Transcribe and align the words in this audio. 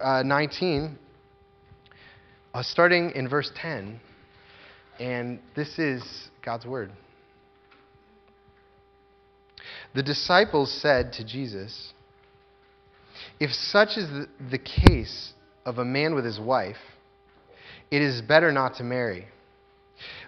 uh, 0.00 0.22
19, 0.24 0.98
uh, 2.54 2.62
starting 2.62 3.10
in 3.14 3.28
verse 3.28 3.50
10, 3.56 4.00
and 4.98 5.38
this 5.54 5.78
is 5.78 6.02
God's 6.44 6.66
word. 6.66 6.90
The 9.94 10.02
disciples 10.02 10.72
said 10.72 11.12
to 11.14 11.24
Jesus, 11.24 11.92
If 13.40 13.52
such 13.52 13.96
is 13.96 14.08
the, 14.08 14.28
the 14.50 14.58
case 14.58 15.32
of 15.64 15.78
a 15.78 15.84
man 15.84 16.14
with 16.14 16.24
his 16.24 16.38
wife, 16.38 16.76
it 17.90 18.02
is 18.02 18.20
better 18.20 18.52
not 18.52 18.76
to 18.76 18.84
marry. 18.84 19.26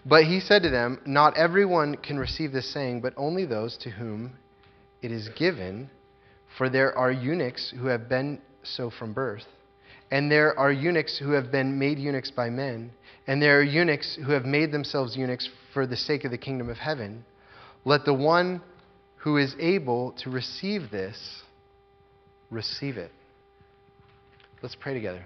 But 0.05 0.25
he 0.25 0.41
said 0.41 0.63
to 0.63 0.71
them, 0.71 1.01
Not 1.05 1.37
everyone 1.37 1.97
can 1.97 2.19
receive 2.19 2.53
this 2.53 2.73
saying, 2.73 3.01
but 3.01 3.15
only 3.17 3.45
those 3.45 3.77
to 3.79 3.91
whom 3.91 4.33
it 5.03 5.13
is 5.13 5.29
given, 5.37 5.91
for 6.57 6.69
there 6.69 6.97
are 6.97 7.13
eunuchs 7.13 7.73
who 7.77 7.87
have 7.87 8.09
been 8.09 8.41
so 8.63 8.91
from 8.91 9.13
birth. 9.13 9.45
And 10.11 10.31
there 10.31 10.59
are 10.59 10.73
eunuchs 10.73 11.19
who 11.19 11.33
have 11.33 11.53
been 11.53 11.79
made 11.79 11.99
eunuchs 11.99 12.31
by 12.31 12.49
men, 12.49 12.93
and 13.27 13.43
there 13.43 13.59
are 13.59 13.63
eunuchs 13.63 14.19
who 14.25 14.33
have 14.33 14.45
made 14.45 14.73
themselves 14.73 15.17
eunuchs 15.17 15.49
for 15.75 15.87
the 15.87 15.97
sake 15.97 16.25
of 16.25 16.31
the 16.31 16.39
kingdom 16.39 16.71
of 16.71 16.79
heaven. 16.79 17.25
Let 17.85 18.05
the 18.05 18.15
one 18.15 18.63
who 19.17 19.37
is 19.37 19.55
able 19.59 20.13
to 20.23 20.31
receive 20.31 20.91
this 20.91 21.43
receive 22.51 22.97
it. 22.97 23.13
Let's 24.63 24.75
pray 24.75 24.95
together. 24.95 25.25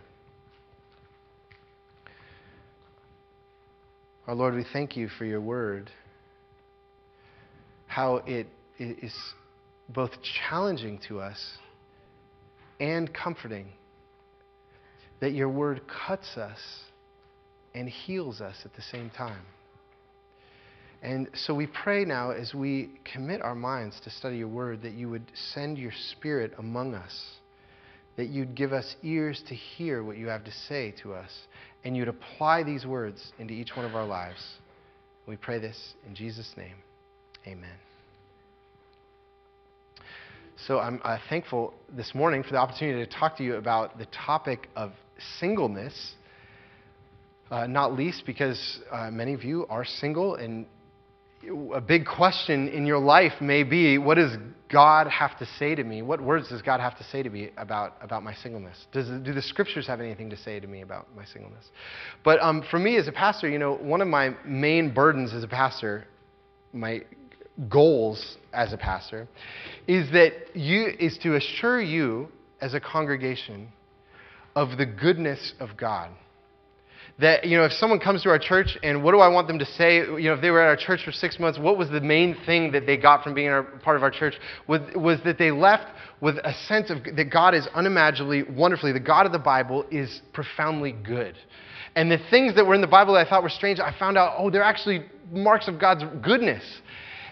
Our 4.27 4.35
Lord, 4.35 4.55
we 4.55 4.65
thank 4.73 4.97
you 4.97 5.09
for 5.09 5.25
your 5.25 5.41
word, 5.41 5.91
how 7.87 8.17
it 8.27 8.47
is 8.79 9.15
both 9.89 10.11
challenging 10.49 11.01
to 11.09 11.21
us 11.21 11.59
and 12.79 13.13
comforting, 13.13 13.69
that 15.23 15.33
your 15.33 15.49
word 15.49 15.81
cuts 15.87 16.37
us 16.37 16.59
and 17.77 17.89
heals 17.89 18.41
us 18.41 18.57
at 18.65 18.75
the 18.75 18.83
same 18.83 19.09
time. 19.09 19.47
And 21.01 21.29
so 21.35 21.55
we 21.55 21.69
pray 21.69 22.05
now 22.05 22.33
as 22.33 22.53
we 22.53 22.91
commit 23.13 23.41
our 23.41 23.55
minds 23.55 24.01
to 24.03 24.11
study 24.11 24.39
your 24.39 24.49
word 24.49 24.83
that 24.83 24.95
you 24.95 25.09
would 25.11 25.31
send 25.55 25.79
your 25.79 25.93
spirit 26.11 26.53
among 26.59 26.97
us, 26.97 27.17
that 28.17 28.31
you'd 28.31 28.57
give 28.57 28.73
us 28.73 28.97
ears 29.05 29.41
to 29.49 29.55
hear 29.55 30.03
what 30.03 30.17
you 30.17 30.27
have 30.27 30.43
to 30.45 30.53
say 30.69 30.93
to 31.05 31.15
us, 31.15 31.31
and 31.85 31.97
you'd 31.97 32.09
apply 32.09 32.65
these 32.65 32.85
words 32.85 33.33
into 33.39 33.55
each 33.55 33.77
one 33.77 33.87
of 33.87 33.95
our 33.95 34.07
lives. 34.07 34.45
We 35.29 35.37
pray 35.37 35.61
this 35.61 35.95
in 36.05 36.17
Jesus' 36.17 36.53
name. 36.57 36.75
Amen. 37.47 37.77
So 40.67 40.81
I'm 40.81 41.01
uh, 41.05 41.19
thankful 41.29 41.75
this 41.97 42.13
morning 42.13 42.43
for 42.43 42.51
the 42.51 42.59
opportunity 42.59 43.05
to 43.05 43.19
talk 43.19 43.37
to 43.37 43.45
you 43.45 43.55
about 43.55 43.99
the 43.99 44.07
topic 44.07 44.69
of 44.75 44.91
singleness. 45.39 46.15
Uh, 47.51 47.67
not 47.67 47.93
least 47.93 48.25
because 48.25 48.81
uh, 48.91 49.11
many 49.11 49.35
of 49.35 49.45
you 49.45 49.67
are 49.69 49.85
single, 49.85 50.37
and 50.37 50.65
a 51.75 51.81
big 51.81 52.07
question 52.07 52.69
in 52.69 52.87
your 52.87 52.99
life 52.99 53.33
may 53.41 53.63
be 53.63 53.99
what 53.99 54.15
does 54.15 54.37
God 54.73 55.07
have 55.09 55.39
to 55.39 55.47
say 55.59 55.75
to 55.75 55.85
me? 55.85 56.01
What 56.01 56.23
words 56.23 56.49
does 56.49 56.63
God 56.63 56.81
have 56.81 56.97
to 56.97 57.05
say 57.05 57.23
to 57.23 57.29
me 57.29 57.51
about, 57.59 57.95
about 58.01 58.23
my 58.23 58.33
singleness? 58.35 58.87
Does, 58.93 59.09
do 59.23 59.35
the 59.35 59.43
scriptures 59.43 59.87
have 59.87 60.01
anything 60.01 60.31
to 60.31 60.37
say 60.37 60.61
to 60.61 60.67
me 60.67 60.81
about 60.81 61.09
my 61.15 61.27
singleness? 61.27 61.67
But 62.25 62.41
um, 62.41 62.65
for 62.71 62.79
me 62.79 62.97
as 62.97 63.07
a 63.07 63.13
pastor, 63.13 63.49
you 63.49 63.59
know, 63.59 63.75
one 63.75 64.01
of 64.01 64.09
my 64.09 64.35
main 64.47 64.95
burdens 64.95 65.35
as 65.35 65.45
a 65.45 65.49
pastor, 65.49 66.07
my 66.73 67.03
goals 67.69 68.39
as 68.55 68.73
a 68.73 68.79
pastor, 68.79 69.29
is 69.87 70.11
that 70.13 70.33
you 70.55 70.87
is 70.99 71.19
to 71.19 71.37
assure 71.37 71.83
you 71.83 72.29
as 72.63 72.73
a 72.73 72.81
congregation 72.81 73.69
of 74.55 74.77
the 74.79 74.87
goodness 74.87 75.55
of 75.61 75.77
God 75.77 76.11
that, 77.19 77.45
you 77.45 77.57
know, 77.57 77.65
if 77.65 77.73
someone 77.73 78.01
comes 78.01 78.23
to 78.23 78.31
our 78.31 78.39
church 78.39 78.79
and 78.83 79.03
what 79.03 79.13
do 79.13 79.19
I 79.19 79.29
want 79.29 79.47
them 79.47 79.59
to 79.59 79.65
say, 79.65 79.97
you 79.97 80.25
know, 80.25 80.35
if 80.35 80.41
they 80.41 80.51
were 80.51 80.61
at 80.61 80.69
our 80.69 80.77
church 80.77 81.05
for 81.05 81.13
six 81.13 81.39
months, 81.39 81.59
what 81.59 81.77
was 81.77 81.91
the 81.91 82.01
main 82.01 82.37
thing 82.47 82.73
that 82.73 82.87
they 82.87 82.97
got 82.97 83.23
from 83.23 83.35
being 83.35 83.49
a 83.49 83.63
part 83.83 83.97
of 83.97 84.03
our 84.03 84.11
church? 84.11 84.35
Was, 84.67 84.81
was 84.97 85.19
that 85.25 85.39
they 85.39 85.51
left 85.51 85.87
with 86.21 86.37
a 86.39 86.53
sense 86.67 86.91
of 86.91 87.05
that 87.17 87.31
God 87.31 87.55
is 87.55 87.67
unimaginably, 87.75 88.45
wonderfully, 88.45 88.93
the 88.93 89.01
God 89.01 89.27
of 89.27 89.33
the 89.33 89.39
Bible 89.39 89.85
is 89.91 90.21
profoundly 90.33 90.93
good. 90.93 91.37
And 91.95 92.11
the 92.11 92.19
things 92.31 92.55
that 92.55 92.67
were 92.67 92.75
in 92.75 92.81
the 92.81 92.87
Bible 92.87 93.15
that 93.15 93.27
I 93.27 93.29
thought 93.29 93.43
were 93.43 93.51
strange, 93.51 93.79
I 93.79 93.95
found 93.99 94.17
out, 94.17 94.35
oh, 94.39 94.51
they're 94.51 94.63
actually 94.63 95.05
marks 95.31 95.69
of 95.69 95.79
God's 95.79 96.05
goodness. 96.23 96.65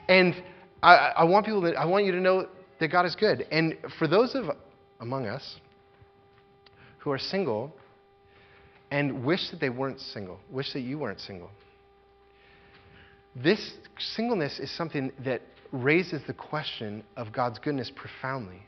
And 0.08 0.34
I, 0.82 1.12
I 1.16 1.24
want 1.24 1.46
people 1.46 1.62
to, 1.62 1.72
I 1.74 1.86
want 1.86 2.04
you 2.04 2.12
to 2.12 2.20
know 2.20 2.46
that 2.78 2.88
God 2.88 3.06
is 3.06 3.16
good. 3.16 3.46
And 3.50 3.76
for 3.98 4.06
those 4.06 4.34
of 4.34 4.44
among 5.00 5.26
us 5.26 5.56
who 7.00 7.10
are 7.10 7.18
single, 7.18 7.72
and 8.90 9.24
wish 9.24 9.50
that 9.50 9.60
they 9.60 9.70
weren't 9.70 10.00
single, 10.00 10.38
wish 10.50 10.72
that 10.72 10.80
you 10.80 10.98
weren't 10.98 11.20
single. 11.20 11.50
This 13.36 13.72
singleness 13.98 14.58
is 14.58 14.70
something 14.76 15.12
that 15.24 15.42
raises 15.72 16.22
the 16.26 16.34
question 16.34 17.04
of 17.16 17.32
God's 17.32 17.58
goodness 17.58 17.90
profoundly. 17.94 18.62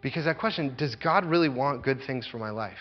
Because 0.00 0.24
that 0.24 0.38
question, 0.38 0.74
does 0.76 0.96
God 0.96 1.24
really 1.24 1.48
want 1.48 1.84
good 1.84 2.00
things 2.06 2.26
for 2.26 2.38
my 2.38 2.50
life? 2.50 2.78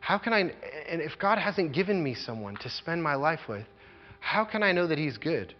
How 0.00 0.18
can 0.18 0.32
I, 0.32 0.40
and 0.88 1.00
if 1.00 1.18
God 1.18 1.38
hasn't 1.38 1.72
given 1.72 2.02
me 2.02 2.14
someone 2.14 2.56
to 2.56 2.70
spend 2.70 3.02
my 3.02 3.14
life 3.14 3.40
with, 3.48 3.66
how 4.20 4.44
can 4.44 4.62
I 4.62 4.72
know 4.72 4.86
that 4.86 4.98
He's 4.98 5.16
good? 5.16 5.54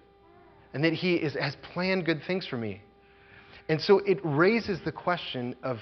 And 0.75 0.85
that 0.85 0.93
He 0.93 1.15
is, 1.15 1.35
has 1.35 1.57
planned 1.73 2.05
good 2.05 2.21
things 2.27 2.47
for 2.47 2.59
me? 2.59 2.83
And 3.69 3.81
so 3.81 3.99
it 4.01 4.19
raises 4.23 4.79
the 4.85 4.93
question 4.93 5.57
of 5.63 5.79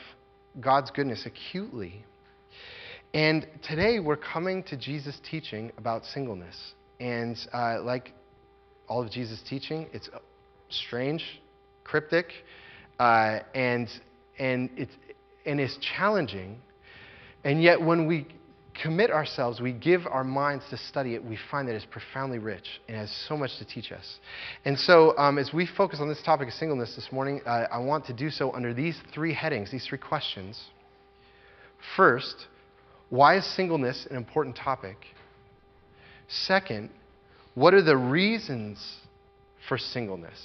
God's 0.60 0.91
goodness 0.91 1.26
acutely. 1.26 2.04
And 3.14 3.46
today 3.66 4.00
we're 4.00 4.16
coming 4.16 4.62
to 4.64 4.76
Jesus' 4.76 5.19
teaching 5.30 5.72
about 5.78 6.04
singleness. 6.04 6.56
And 7.00 7.38
uh, 7.52 7.80
like 7.82 8.12
all 8.86 9.02
of 9.02 9.10
Jesus' 9.10 9.42
teaching, 9.48 9.88
it's 9.92 10.10
strange, 10.69 11.24
cryptic, 11.84 12.26
uh, 12.98 13.41
and, 13.54 13.88
and, 14.38 14.68
it's, 14.76 14.92
and 15.47 15.58
it's 15.58 15.78
challenging. 15.97 16.58
And 17.44 17.62
yet, 17.62 17.80
when 17.80 18.06
we 18.06 18.26
commit 18.82 19.10
ourselves, 19.10 19.60
we 19.60 19.72
give 19.72 20.06
our 20.06 20.24
minds 20.24 20.64
to 20.70 20.76
study 20.76 21.14
it, 21.14 21.24
we 21.24 21.38
find 21.50 21.66
that 21.66 21.74
it's 21.74 21.86
profoundly 21.86 22.38
rich 22.38 22.80
and 22.88 22.97
has 22.97 23.10
so 23.26 23.36
much 23.36 23.50
to 23.58 23.64
teach 23.64 23.91
us. 23.91 24.18
And 24.64 24.78
so, 24.78 25.16
um, 25.16 25.38
as 25.38 25.52
we 25.52 25.66
focus 25.66 25.98
on 26.00 26.08
this 26.08 26.22
topic 26.22 26.48
of 26.48 26.54
singleness 26.54 26.94
this 26.94 27.08
morning, 27.10 27.41
uh, 27.47 27.66
I 27.72 27.78
want 27.78 28.04
to 28.06 28.12
do 28.12 28.28
so 28.28 28.52
under 28.52 28.74
these 28.74 28.97
three 29.14 29.32
headings, 29.32 29.70
these 29.70 29.86
three 29.86 29.98
questions. 29.98 30.60
First, 31.97 32.47
why 33.10 33.38
is 33.38 33.56
singleness 33.56 34.06
an 34.10 34.16
important 34.16 34.56
topic? 34.56 34.96
Second, 36.28 36.91
what 37.54 37.74
are 37.74 37.82
the 37.82 37.96
reasons 37.96 38.96
for 39.69 39.78
singleness? 39.78 40.38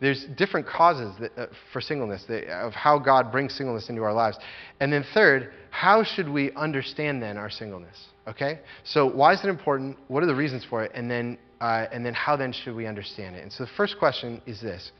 There's 0.00 0.24
different 0.36 0.66
causes 0.66 1.14
that, 1.20 1.32
uh, 1.36 1.46
for 1.72 1.80
singleness 1.80 2.24
that, 2.28 2.48
of 2.48 2.72
how 2.72 2.98
God 2.98 3.30
brings 3.30 3.54
singleness 3.54 3.90
into 3.90 4.02
our 4.02 4.14
lives. 4.14 4.38
And 4.80 4.92
then 4.92 5.04
third, 5.12 5.52
how 5.70 6.02
should 6.02 6.28
we 6.28 6.52
understand 6.52 7.22
then 7.22 7.36
our 7.36 7.50
singleness? 7.50 7.96
Okay? 8.26 8.60
So 8.82 9.06
why 9.06 9.34
is 9.34 9.40
it 9.44 9.48
important? 9.48 9.98
What 10.08 10.22
are 10.22 10.26
the 10.26 10.34
reasons 10.34 10.64
for 10.68 10.82
it? 10.84 10.92
And 10.94 11.10
then, 11.10 11.38
uh, 11.60 11.86
and 11.92 12.04
then 12.04 12.14
how 12.14 12.34
then 12.34 12.52
should 12.52 12.74
we 12.74 12.86
understand 12.86 13.36
it? 13.36 13.42
And 13.42 13.52
so 13.52 13.64
the 13.64 13.70
first 13.76 13.98
question 13.98 14.40
is 14.46 14.60
this. 14.60 14.90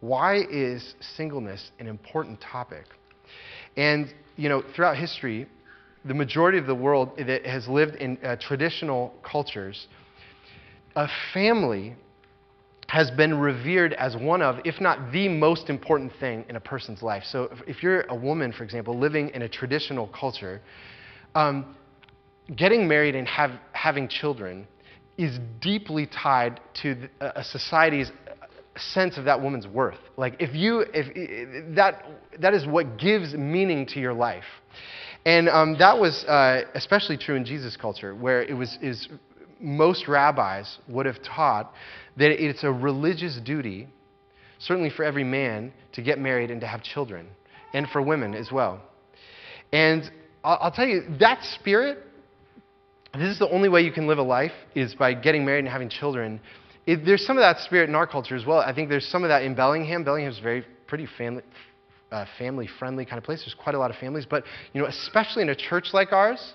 Why 0.00 0.42
is 0.50 0.94
singleness 1.16 1.70
an 1.78 1.86
important 1.86 2.38
topic? 2.40 2.84
And, 3.78 4.12
you 4.36 4.50
know, 4.50 4.62
throughout 4.74 4.98
history, 4.98 5.48
the 6.06 6.14
majority 6.14 6.58
of 6.58 6.66
the 6.66 6.74
world 6.74 7.10
that 7.18 7.44
has 7.46 7.68
lived 7.68 7.96
in 7.96 8.18
uh, 8.22 8.36
traditional 8.36 9.12
cultures, 9.22 9.86
a 10.94 11.08
family 11.32 11.94
has 12.88 13.10
been 13.10 13.38
revered 13.38 13.92
as 13.94 14.16
one 14.16 14.40
of, 14.40 14.60
if 14.64 14.80
not 14.80 15.12
the 15.12 15.28
most 15.28 15.68
important 15.68 16.12
thing 16.20 16.44
in 16.48 16.56
a 16.56 16.60
person's 16.60 17.02
life. 17.02 17.24
So, 17.26 17.50
if, 17.66 17.82
you're 17.82 18.02
a 18.02 18.14
woman, 18.14 18.52
for 18.52 18.62
example, 18.62 18.96
living 18.96 19.30
in 19.30 19.42
a 19.42 19.48
traditional 19.48 20.06
culture, 20.08 20.60
um, 21.34 21.74
getting 22.54 22.86
married 22.86 23.16
and 23.16 23.26
have, 23.26 23.50
having 23.72 24.08
children 24.08 24.68
is 25.18 25.38
deeply 25.60 26.06
tied 26.06 26.60
to 26.82 26.94
the, 26.94 27.40
a 27.40 27.42
society's 27.42 28.12
sense 28.76 29.18
of 29.18 29.24
that 29.24 29.40
woman's 29.40 29.66
worth. 29.66 29.98
Like, 30.16 30.36
if 30.38 30.54
you, 30.54 30.84
if 30.94 31.74
that, 31.74 32.04
that 32.38 32.54
is 32.54 32.66
what 32.66 32.98
gives 32.98 33.34
meaning 33.34 33.86
to 33.86 34.00
your 34.00 34.14
life. 34.14 34.44
And 35.26 35.48
um, 35.48 35.76
that 35.78 35.98
was 35.98 36.24
uh, 36.24 36.62
especially 36.74 37.18
true 37.18 37.34
in 37.34 37.44
Jesus' 37.44 37.76
culture, 37.76 38.14
where 38.14 38.42
it 38.42 38.54
was 38.54 38.78
is 38.80 39.08
most 39.60 40.06
rabbis 40.06 40.78
would 40.88 41.04
have 41.04 41.20
taught 41.22 41.72
that 42.16 42.30
it's 42.30 42.62
a 42.62 42.70
religious 42.70 43.38
duty, 43.44 43.88
certainly 44.58 44.88
for 44.88 45.02
every 45.04 45.24
man, 45.24 45.72
to 45.94 46.02
get 46.02 46.20
married 46.20 46.50
and 46.52 46.60
to 46.60 46.66
have 46.66 46.80
children, 46.82 47.26
and 47.74 47.88
for 47.88 48.00
women 48.00 48.34
as 48.34 48.52
well. 48.52 48.80
And 49.72 50.08
I'll, 50.44 50.58
I'll 50.60 50.70
tell 50.70 50.86
you, 50.86 51.02
that 51.18 51.42
spirit, 51.42 51.98
this 53.14 53.28
is 53.28 53.40
the 53.40 53.48
only 53.48 53.68
way 53.68 53.80
you 53.82 53.90
can 53.90 54.06
live 54.06 54.18
a 54.18 54.22
life, 54.22 54.52
is 54.76 54.94
by 54.94 55.12
getting 55.12 55.44
married 55.44 55.60
and 55.60 55.68
having 55.68 55.88
children. 55.88 56.40
It, 56.86 57.04
there's 57.04 57.26
some 57.26 57.36
of 57.36 57.42
that 57.42 57.58
spirit 57.64 57.88
in 57.88 57.96
our 57.96 58.06
culture 58.06 58.36
as 58.36 58.46
well. 58.46 58.60
I 58.60 58.72
think 58.72 58.90
there's 58.90 59.08
some 59.08 59.24
of 59.24 59.30
that 59.30 59.42
in 59.42 59.56
Bellingham. 59.56 60.04
Bellingham 60.04 60.30
is 60.30 60.38
very 60.38 60.64
pretty 60.86 61.08
family, 61.18 61.42
uh, 62.10 62.24
family 62.38 62.68
friendly 62.78 63.04
kind 63.04 63.18
of 63.18 63.24
place. 63.24 63.40
There's 63.40 63.54
quite 63.54 63.74
a 63.74 63.78
lot 63.78 63.90
of 63.90 63.96
families, 63.96 64.26
but 64.28 64.44
you 64.72 64.80
know, 64.80 64.86
especially 64.86 65.42
in 65.42 65.48
a 65.48 65.56
church 65.56 65.88
like 65.92 66.12
ours, 66.12 66.54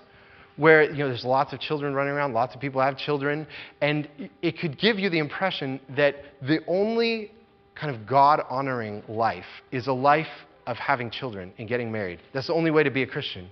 where 0.56 0.84
you 0.84 0.98
know 0.98 1.08
there's 1.08 1.24
lots 1.24 1.52
of 1.52 1.60
children 1.60 1.94
running 1.94 2.12
around, 2.12 2.32
lots 2.32 2.54
of 2.54 2.60
people 2.60 2.80
have 2.80 2.96
children, 2.96 3.46
and 3.80 4.08
it 4.42 4.58
could 4.58 4.78
give 4.78 4.98
you 4.98 5.10
the 5.10 5.18
impression 5.18 5.80
that 5.96 6.16
the 6.42 6.60
only 6.66 7.30
kind 7.74 7.94
of 7.94 8.06
God 8.06 8.42
honoring 8.50 9.02
life 9.08 9.46
is 9.70 9.86
a 9.86 9.92
life 9.92 10.26
of 10.66 10.76
having 10.76 11.10
children 11.10 11.52
and 11.58 11.68
getting 11.68 11.90
married. 11.90 12.20
That's 12.32 12.46
the 12.46 12.54
only 12.54 12.70
way 12.70 12.82
to 12.82 12.90
be 12.90 13.02
a 13.02 13.06
Christian. 13.06 13.48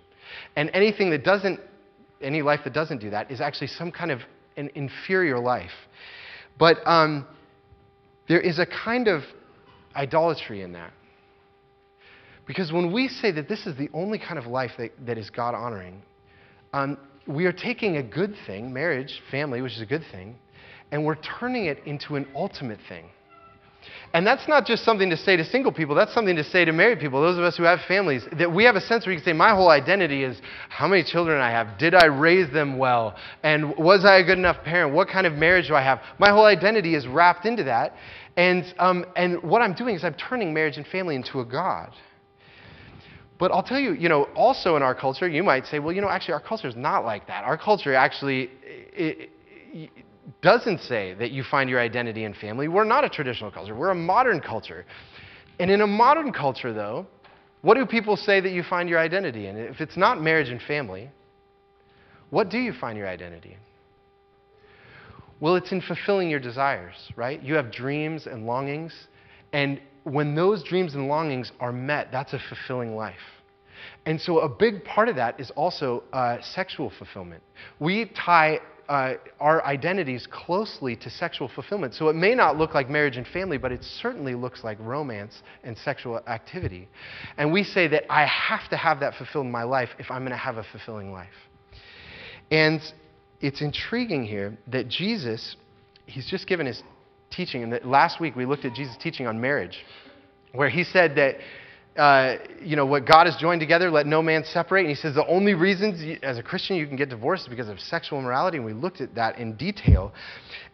And 0.57 0.71
anything 0.75 1.11
that 1.11 1.25
doesn't, 1.25 1.59
any 2.21 2.43
life 2.43 2.61
that 2.65 2.73
doesn't 2.73 2.99
do 2.99 3.11
that 3.11 3.31
is 3.31 3.41
actually 3.41 3.69
some 3.69 3.91
kind 3.91 4.11
of 4.11 4.21
an 4.57 4.71
inferior 4.75 5.39
life. 5.39 5.71
But 6.59 6.77
um, 6.87 7.27
there 8.29 8.41
is 8.41 8.59
a 8.59 8.67
kind 8.67 9.09
of 9.09 9.23
idolatry 9.97 10.63
in 10.63 10.73
that. 10.73 10.93
Because 12.51 12.73
when 12.73 12.91
we 12.91 13.07
say 13.07 13.31
that 13.31 13.49
this 13.49 13.65
is 13.65 13.77
the 13.77 13.89
only 13.95 14.19
kind 14.19 14.37
of 14.37 14.45
life 14.45 14.73
that, 14.77 14.91
that 15.07 15.17
is 15.17 15.31
God 15.31 15.55
honoring, 15.55 16.03
um, 16.73 16.99
we 17.29 17.47
are 17.47 17.53
taking 17.53 17.99
a 17.99 18.03
good 18.03 18.35
thing, 18.45 18.73
marriage, 18.73 19.23
family, 19.31 19.63
which 19.63 19.75
is 19.75 19.81
a 19.81 19.87
good 19.87 20.03
thing, 20.11 20.35
and 20.91 21.05
we're 21.05 21.19
turning 21.39 21.67
it 21.67 21.79
into 21.87 22.17
an 22.17 22.27
ultimate 22.35 22.81
thing. 22.89 23.05
And 24.15 24.27
that's 24.27 24.49
not 24.49 24.67
just 24.67 24.85
something 24.85 25.11
to 25.11 25.17
say 25.17 25.37
to 25.37 25.45
single 25.45 25.71
people, 25.71 25.95
that's 25.95 26.13
something 26.13 26.35
to 26.35 26.43
say 26.43 26.65
to 26.65 26.73
married 26.73 26.99
people, 26.99 27.23
those 27.23 27.39
of 27.39 27.45
us 27.45 27.57
who 27.57 27.63
have 27.63 27.79
families, 27.87 28.25
that 28.37 28.53
we 28.53 28.65
have 28.65 28.75
a 28.75 28.81
sense 28.81 29.07
where 29.07 29.13
you 29.13 29.21
can 29.21 29.27
say, 29.27 29.33
My 29.33 29.55
whole 29.55 29.69
identity 29.69 30.25
is 30.25 30.37
how 30.71 30.89
many 30.89 31.05
children 31.05 31.41
I 31.41 31.53
have. 31.53 31.79
Did 31.79 31.95
I 31.95 32.07
raise 32.07 32.53
them 32.53 32.79
well? 32.79 33.15
And 33.45 33.77
was 33.79 34.05
I 34.05 34.17
a 34.17 34.25
good 34.25 34.39
enough 34.39 34.65
parent? 34.65 34.93
What 34.93 35.07
kind 35.07 35.25
of 35.25 35.35
marriage 35.35 35.69
do 35.69 35.77
I 35.77 35.85
have? 35.85 36.01
My 36.19 36.31
whole 36.31 36.47
identity 36.47 36.97
is 36.97 37.07
wrapped 37.07 37.47
into 37.47 37.63
that. 37.63 37.95
And, 38.37 38.65
um, 38.81 39.07
and 39.15 39.41
what 39.45 39.63
I'm 39.63 39.75
doing 39.75 39.95
is 39.95 40.03
I'm 40.03 40.15
turning 40.15 40.53
marriage 40.53 40.79
and 40.79 40.87
family 40.89 41.15
into 41.15 41.39
a 41.39 41.45
God. 41.45 41.93
But 43.41 43.51
I'll 43.53 43.63
tell 43.63 43.81
you, 43.81 43.95
you 43.95 44.11
know, 44.11 44.25
also 44.37 44.77
in 44.77 44.83
our 44.83 44.95
culture, 44.95 45.27
you 45.27 45.43
might 45.43 45.67
say, 45.67 45.79
well, 45.79 45.95
you 45.95 46.03
know, 46.03 46.11
actually, 46.11 46.35
our 46.35 46.41
culture 46.41 46.69
is 46.69 46.77
not 46.77 47.07
like 47.07 47.27
that. 47.27 47.43
Our 47.43 47.57
culture 47.57 47.95
actually 47.95 48.51
it, 48.93 49.31
doesn't 50.43 50.81
say 50.81 51.15
that 51.15 51.31
you 51.31 51.43
find 51.43 51.69
your 51.69 51.81
identity 51.81 52.25
in 52.25 52.35
family. 52.35 52.69
We're 52.69 52.85
not 52.85 53.03
a 53.03 53.09
traditional 53.09 53.51
culture, 53.51 53.75
we're 53.75 53.91
a 53.91 53.95
modern 53.95 54.41
culture. 54.41 54.85
And 55.59 55.71
in 55.71 55.81
a 55.81 55.87
modern 55.87 56.33
culture, 56.33 56.73
though, 56.73 57.07
what 57.63 57.75
do 57.75 57.85
people 57.87 58.17
say 58.17 58.41
that 58.41 58.53
you 58.53 58.63
find 58.63 58.89
your 58.89 58.99
identity 58.99 59.47
in? 59.47 59.57
If 59.57 59.81
it's 59.81 59.97
not 59.97 60.23
marriage 60.23 60.49
and 60.51 60.61
family, 60.63 61.11
what 62.31 62.51
do 62.51 62.59
you 62.59 62.73
find 62.73 62.97
your 62.97 63.09
identity 63.09 63.53
in? 63.53 63.59
Well, 65.41 65.57
it's 65.57 65.73
in 65.73 65.81
fulfilling 65.81 66.29
your 66.29 66.41
desires, 66.41 66.95
right? 67.17 67.43
You 67.43 67.55
have 67.55 67.73
dreams 67.73 68.27
and 68.27 68.47
longings, 68.47 68.93
and 69.53 69.81
when 70.05 70.35
those 70.35 70.63
dreams 70.63 70.95
and 70.95 71.09
longings 71.09 71.53
are 71.61 71.73
met, 71.73 72.09
that's 72.11 72.33
a 72.33 72.41
fulfilling 72.49 72.97
life. 72.97 73.15
And 74.07 74.21
so, 74.21 74.41
a 74.41 74.49
big 74.49 74.85
part 74.85 75.09
of 75.09 75.17
that 75.17 75.39
is 75.39 75.51
also 75.53 76.03
uh, 76.13 76.39
sexual 76.43 76.91
fulfillment. 76.99 77.43
We 77.79 78.11
tie 78.17 78.61
uh, 78.89 79.15
our 79.39 79.65
identities 79.65 80.27
closely 80.31 80.97
to 80.97 81.11
sexual 81.11 81.49
fulfillment. 81.49 81.95
So, 81.95 82.09
it 82.09 82.17
may 82.17 82.35
not 82.35 82.57
look 82.57 82.75
like 82.75 82.89
marriage 82.89 83.17
and 83.17 83.27
family, 83.27 83.59
but 83.59 83.73
it 83.73 83.83
certainly 83.85 84.35
looks 84.35 84.65
like 84.65 84.79
romance 84.81 85.43
and 85.65 85.77
sexual 85.79 86.21
activity. 86.27 86.89
And 87.37 87.53
we 87.53 87.63
say 87.63 87.89
that 87.89 88.11
I 88.11 88.27
have 88.27 88.69
to 88.71 88.77
have 88.77 89.01
that 89.01 89.15
fulfilled 89.15 89.47
in 89.47 89.53
my 89.53 89.65
life 89.65 89.91
if 89.99 90.11
I'm 90.11 90.23
going 90.23 90.31
to 90.31 90.37
have 90.37 90.57
a 90.57 90.65
fulfilling 90.73 91.13
life. 91.13 91.29
And 92.51 92.81
it's 93.41 93.61
intriguing 93.63 94.25
here 94.25 94.57
that 94.69 94.89
Jesus, 94.89 95.57
he's 96.07 96.27
just 96.27 96.47
given 96.47 96.67
his 96.67 96.83
teaching. 97.31 97.63
And 97.63 97.85
last 97.85 98.21
week 98.21 98.37
we 98.37 98.45
looked 98.45 98.65
at 98.65 98.75
Jesus' 98.75 98.97
teaching 99.01 99.27
on 99.27 99.41
marriage, 99.41 99.79
where 100.53 100.69
he 100.69 100.85
said 100.85 101.15
that, 101.17 101.37
uh, 102.01 102.37
you 102.63 102.77
know, 102.77 102.87
what 102.87 103.07
God 103.07 103.27
has 103.27 103.37
joined 103.37 103.61
together, 103.61 103.91
let 103.91 104.07
no 104.07 104.23
man 104.23 104.45
separate. 104.45 104.81
And 104.81 104.89
he 104.89 104.95
says 104.95 105.15
the 105.15 105.27
only 105.27 105.55
reasons 105.55 106.03
you, 106.03 106.19
as 106.23 106.39
a 106.39 106.43
Christian 106.43 106.77
you 106.77 106.87
can 106.87 106.97
get 106.97 107.09
divorced 107.09 107.45
is 107.45 107.49
because 107.49 107.69
of 107.69 107.81
sexual 107.81 108.19
immorality. 108.19 108.57
And 108.59 108.67
we 108.67 108.73
looked 108.73 109.01
at 109.01 109.15
that 109.15 109.39
in 109.39 109.57
detail. 109.57 110.13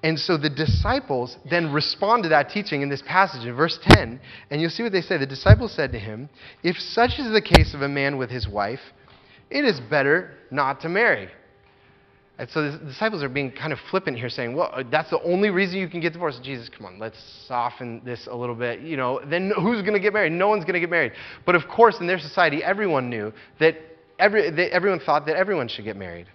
And 0.03 0.19
so 0.19 0.37
the 0.37 0.51
disciples 0.51 1.37
then 1.49 1.73
respond 1.73 2.23
to 2.25 2.29
that 2.31 2.51
teaching 2.51 2.83
in 2.83 2.89
this 2.89 3.03
passage 3.07 3.47
in 3.47 3.55
verse 3.55 3.79
10. 3.83 4.21
And 4.51 4.61
you'll 4.61 4.71
see 4.71 4.83
what 4.83 4.93
they 4.93 5.01
say. 5.01 5.17
The 5.17 5.27
disciples 5.27 5.73
said 5.73 5.93
to 5.93 5.99
him, 5.99 6.29
If 6.63 6.77
such 6.77 7.19
is 7.19 7.33
the 7.33 7.43
case 7.43 7.75
of 7.75 7.83
a 7.83 7.89
man 7.89 8.19
with 8.19 8.31
his 8.31 8.47
wife, 8.47 8.81
it 9.51 9.65
is 9.65 9.81
better 9.81 10.35
not 10.51 10.81
to 10.83 10.89
marry. 10.89 11.29
And 12.39 12.51
so 12.51 12.71
the 12.71 12.79
disciples 12.79 13.23
are 13.23 13.31
being 13.31 13.51
kind 13.51 13.73
of 13.73 13.79
flippant 13.91 14.19
here, 14.19 14.29
saying, 14.29 14.55
well, 14.55 14.85
that's 14.91 15.09
the 15.09 15.21
only 15.23 15.49
reason 15.49 15.79
you 15.79 15.89
can 15.89 16.01
get 16.01 16.13
divorced. 16.13 16.43
Jesus, 16.43 16.69
come 16.69 16.85
on, 16.85 16.99
let's 16.99 17.17
soften 17.49 18.03
this 18.05 18.29
a 18.31 18.37
little 18.37 18.55
bit. 18.55 18.81
You 18.81 18.99
know, 18.99 19.21
then 19.25 19.53
who's 19.57 19.81
going 19.81 19.95
to 19.95 20.01
get 20.01 20.13
married? 20.13 20.33
No 20.33 20.49
one's 20.49 20.65
going 20.65 20.75
to 20.75 20.81
get 20.81 20.91
married. 20.91 21.13
But 21.47 21.55
of 21.55 21.63
course, 21.67 21.97
in 21.99 22.07
their 22.07 22.19
society, 22.19 22.63
everyone 22.63 23.09
knew 23.09 23.33
that 23.59 23.77
every, 24.19 24.51
they, 24.51 24.71
everyone 24.71 25.01
thought 25.01 25.25
that 25.27 25.37
everyone 25.37 25.69
should 25.69 25.87
get 25.87 25.97
married. 25.97 26.27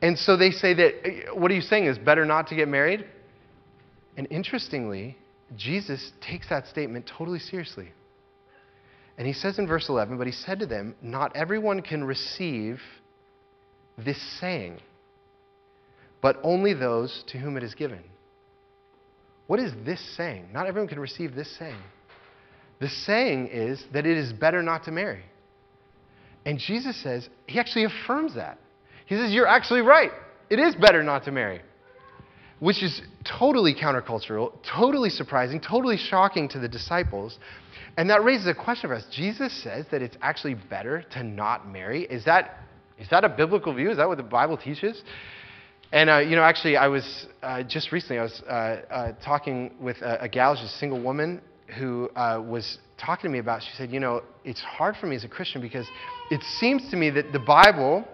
And 0.00 0.18
so 0.18 0.36
they 0.36 0.50
say 0.50 0.74
that, 0.74 1.36
what 1.36 1.52
are 1.52 1.54
you 1.54 1.60
saying 1.60 1.84
is 1.84 1.98
better 1.98 2.24
not 2.24 2.48
to 2.48 2.56
get 2.56 2.66
married? 2.66 3.06
And 4.16 4.26
interestingly, 4.28 5.16
Jesus 5.56 6.10
takes 6.20 6.48
that 6.48 6.66
statement 6.66 7.08
totally 7.16 7.38
seriously. 7.38 7.92
And 9.16 9.26
he 9.26 9.32
says 9.32 9.60
in 9.60 9.68
verse 9.68 9.88
11, 9.88 10.18
but 10.18 10.26
he 10.26 10.32
said 10.32 10.58
to 10.58 10.66
them, 10.66 10.96
Not 11.00 11.36
everyone 11.36 11.80
can 11.82 12.02
receive 12.02 12.80
this 13.96 14.20
saying 14.40 14.80
but 16.22 16.38
only 16.42 16.72
those 16.72 17.24
to 17.26 17.38
whom 17.38 17.56
it 17.56 17.62
is 17.62 17.74
given. 17.74 18.02
What 19.48 19.58
is 19.60 19.72
this 19.84 20.00
saying? 20.16 20.46
Not 20.52 20.66
everyone 20.66 20.88
can 20.88 21.00
receive 21.00 21.34
this 21.34 21.54
saying. 21.58 21.76
The 22.80 22.88
saying 22.88 23.48
is 23.48 23.84
that 23.92 24.06
it 24.06 24.16
is 24.16 24.32
better 24.32 24.62
not 24.62 24.84
to 24.84 24.92
marry. 24.92 25.24
And 26.46 26.58
Jesus 26.58 27.00
says, 27.02 27.28
He 27.46 27.58
actually 27.58 27.84
affirms 27.84 28.34
that. 28.36 28.58
He 29.06 29.16
says, 29.16 29.32
You're 29.32 29.46
actually 29.46 29.82
right. 29.82 30.10
It 30.48 30.58
is 30.58 30.74
better 30.74 31.02
not 31.02 31.24
to 31.24 31.32
marry. 31.32 31.60
Which 32.60 32.82
is 32.82 33.02
totally 33.24 33.74
countercultural, 33.74 34.52
totally 34.62 35.10
surprising, 35.10 35.60
totally 35.60 35.96
shocking 35.96 36.48
to 36.50 36.60
the 36.60 36.68
disciples. 36.68 37.38
And 37.96 38.08
that 38.10 38.24
raises 38.24 38.46
a 38.46 38.54
question 38.54 38.88
for 38.88 38.94
us. 38.94 39.04
Jesus 39.10 39.52
says 39.62 39.86
that 39.90 40.00
it's 40.00 40.16
actually 40.22 40.54
better 40.54 41.04
to 41.12 41.22
not 41.22 41.68
marry. 41.68 42.04
Is 42.04 42.24
that, 42.24 42.58
is 42.98 43.08
that 43.10 43.24
a 43.24 43.28
biblical 43.28 43.74
view? 43.74 43.90
Is 43.90 43.96
that 43.96 44.08
what 44.08 44.16
the 44.16 44.22
Bible 44.22 44.56
teaches? 44.56 45.02
And, 45.92 46.08
uh, 46.08 46.18
you 46.18 46.36
know, 46.36 46.42
actually, 46.42 46.78
I 46.78 46.88
was 46.88 47.26
uh, 47.42 47.62
just 47.62 47.92
recently, 47.92 48.18
I 48.18 48.22
was 48.22 48.42
uh, 48.48 48.50
uh 48.50 49.12
talking 49.22 49.72
with 49.78 49.98
a, 49.98 50.22
a 50.22 50.28
gal, 50.28 50.56
she's 50.56 50.64
a 50.64 50.78
single 50.78 51.00
woman, 51.00 51.42
who 51.78 52.08
uh, 52.16 52.42
was 52.44 52.78
talking 52.98 53.28
to 53.28 53.32
me 53.32 53.38
about, 53.38 53.62
she 53.62 53.70
said, 53.76 53.90
you 53.90 54.00
know, 54.00 54.22
it's 54.44 54.60
hard 54.60 54.96
for 54.96 55.06
me 55.06 55.16
as 55.16 55.24
a 55.24 55.28
Christian 55.28 55.60
because 55.60 55.86
it 56.30 56.42
seems 56.58 56.90
to 56.90 56.96
me 56.96 57.10
that 57.10 57.32
the 57.32 57.38
Bible 57.38 58.06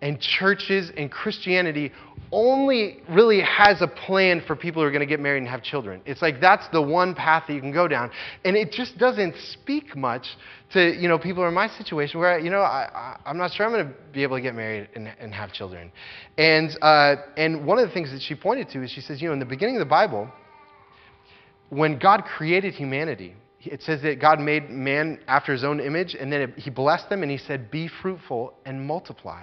and 0.00 0.20
churches 0.20 0.90
and 0.96 1.10
Christianity 1.10 1.92
only 2.30 2.98
really 3.08 3.40
has 3.40 3.80
a 3.80 3.86
plan 3.86 4.42
for 4.46 4.54
people 4.54 4.82
who 4.82 4.86
are 4.86 4.90
going 4.90 5.00
to 5.00 5.06
get 5.06 5.18
married 5.18 5.38
and 5.38 5.48
have 5.48 5.62
children. 5.62 6.02
It's 6.04 6.20
like 6.20 6.40
that's 6.40 6.68
the 6.68 6.82
one 6.82 7.14
path 7.14 7.44
that 7.48 7.54
you 7.54 7.60
can 7.60 7.72
go 7.72 7.88
down. 7.88 8.10
And 8.44 8.56
it 8.56 8.70
just 8.70 8.98
doesn't 8.98 9.34
speak 9.52 9.96
much 9.96 10.26
to, 10.72 10.94
you 10.94 11.08
know, 11.08 11.18
people 11.18 11.46
in 11.48 11.54
my 11.54 11.68
situation 11.68 12.20
where, 12.20 12.38
you 12.38 12.50
know, 12.50 12.60
I, 12.60 13.16
I, 13.24 13.30
am 13.30 13.38
not 13.38 13.52
sure 13.52 13.64
I'm 13.64 13.72
going 13.72 13.88
to 13.88 13.94
be 14.12 14.22
able 14.22 14.36
to 14.36 14.42
get 14.42 14.54
married 14.54 14.88
and, 14.94 15.08
and 15.18 15.32
have 15.32 15.52
children. 15.52 15.90
And, 16.36 16.76
uh, 16.82 17.16
and 17.36 17.64
one 17.64 17.78
of 17.78 17.88
the 17.88 17.94
things 17.94 18.10
that 18.12 18.20
she 18.20 18.34
pointed 18.34 18.68
to 18.70 18.82
is 18.82 18.90
she 18.90 19.00
says, 19.00 19.22
you 19.22 19.28
know, 19.28 19.32
in 19.32 19.40
the 19.40 19.46
beginning 19.46 19.76
of 19.76 19.80
the 19.80 19.86
Bible, 19.86 20.30
when 21.70 21.98
God 21.98 22.24
created 22.24 22.74
humanity, 22.74 23.34
it 23.60 23.82
says 23.82 24.02
that 24.02 24.20
God 24.20 24.38
made 24.38 24.70
man 24.70 25.18
after 25.26 25.52
his 25.52 25.64
own 25.64 25.80
image, 25.80 26.14
and 26.14 26.32
then 26.32 26.54
he 26.56 26.70
blessed 26.70 27.08
them 27.08 27.22
and 27.22 27.30
he 27.30 27.38
said, 27.38 27.70
Be 27.70 27.88
fruitful 27.88 28.54
and 28.64 28.86
multiply. 28.86 29.42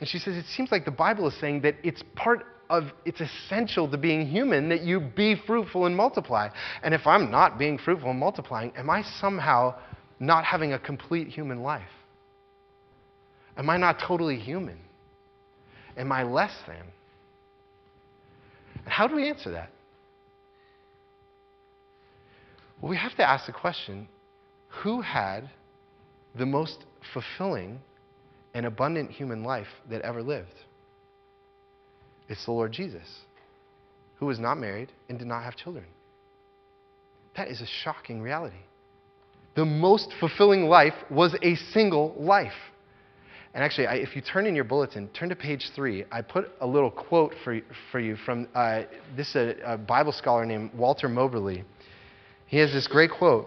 And 0.00 0.08
she 0.08 0.18
says, 0.18 0.36
It 0.36 0.46
seems 0.46 0.72
like 0.72 0.84
the 0.84 0.90
Bible 0.90 1.28
is 1.28 1.38
saying 1.38 1.60
that 1.62 1.76
it's 1.82 2.02
part 2.16 2.46
of, 2.70 2.84
it's 3.04 3.20
essential 3.20 3.90
to 3.90 3.98
being 3.98 4.26
human 4.26 4.70
that 4.70 4.82
you 4.82 5.00
be 5.00 5.36
fruitful 5.46 5.86
and 5.86 5.94
multiply. 5.94 6.48
And 6.82 6.94
if 6.94 7.06
I'm 7.06 7.30
not 7.30 7.58
being 7.58 7.76
fruitful 7.76 8.10
and 8.10 8.18
multiplying, 8.18 8.72
am 8.76 8.88
I 8.88 9.02
somehow 9.20 9.74
not 10.20 10.44
having 10.44 10.72
a 10.72 10.78
complete 10.78 11.28
human 11.28 11.62
life? 11.62 11.82
Am 13.56 13.68
I 13.68 13.76
not 13.76 13.98
totally 13.98 14.38
human? 14.38 14.78
Am 15.96 16.10
I 16.12 16.22
less 16.22 16.52
than? 16.66 16.76
And 18.84 18.88
how 18.88 19.06
do 19.06 19.16
we 19.16 19.28
answer 19.28 19.50
that? 19.50 19.70
Well, 22.80 22.90
we 22.90 22.96
have 22.96 23.14
to 23.16 23.28
ask 23.28 23.46
the 23.46 23.52
question 23.52 24.08
who 24.82 25.00
had 25.00 25.50
the 26.34 26.46
most 26.46 26.84
fulfilling 27.12 27.80
and 28.54 28.66
abundant 28.66 29.10
human 29.10 29.42
life 29.42 29.68
that 29.90 30.02
ever 30.02 30.22
lived? 30.22 30.54
It's 32.28 32.44
the 32.44 32.52
Lord 32.52 32.72
Jesus, 32.72 33.20
who 34.16 34.26
was 34.26 34.38
not 34.38 34.58
married 34.58 34.92
and 35.08 35.18
did 35.18 35.26
not 35.26 35.42
have 35.42 35.56
children. 35.56 35.84
That 37.36 37.48
is 37.48 37.60
a 37.60 37.66
shocking 37.66 38.22
reality. 38.22 38.56
The 39.56 39.64
most 39.64 40.12
fulfilling 40.20 40.64
life 40.64 40.94
was 41.10 41.34
a 41.42 41.56
single 41.56 42.14
life. 42.18 42.52
And 43.52 43.64
actually, 43.64 43.88
I, 43.88 43.94
if 43.96 44.14
you 44.14 44.22
turn 44.22 44.46
in 44.46 44.54
your 44.54 44.64
bulletin, 44.64 45.08
turn 45.08 45.28
to 45.30 45.36
page 45.36 45.70
three. 45.74 46.04
I 46.12 46.22
put 46.22 46.52
a 46.60 46.66
little 46.66 46.90
quote 46.90 47.34
for, 47.42 47.58
for 47.90 47.98
you 47.98 48.14
from 48.16 48.46
uh, 48.54 48.82
this 49.16 49.34
a, 49.34 49.56
a 49.64 49.76
Bible 49.76 50.12
scholar 50.12 50.46
named 50.46 50.72
Walter 50.72 51.08
Moberly. 51.08 51.64
He 52.50 52.58
has 52.58 52.72
this 52.72 52.88
great 52.88 53.12
quote. 53.12 53.46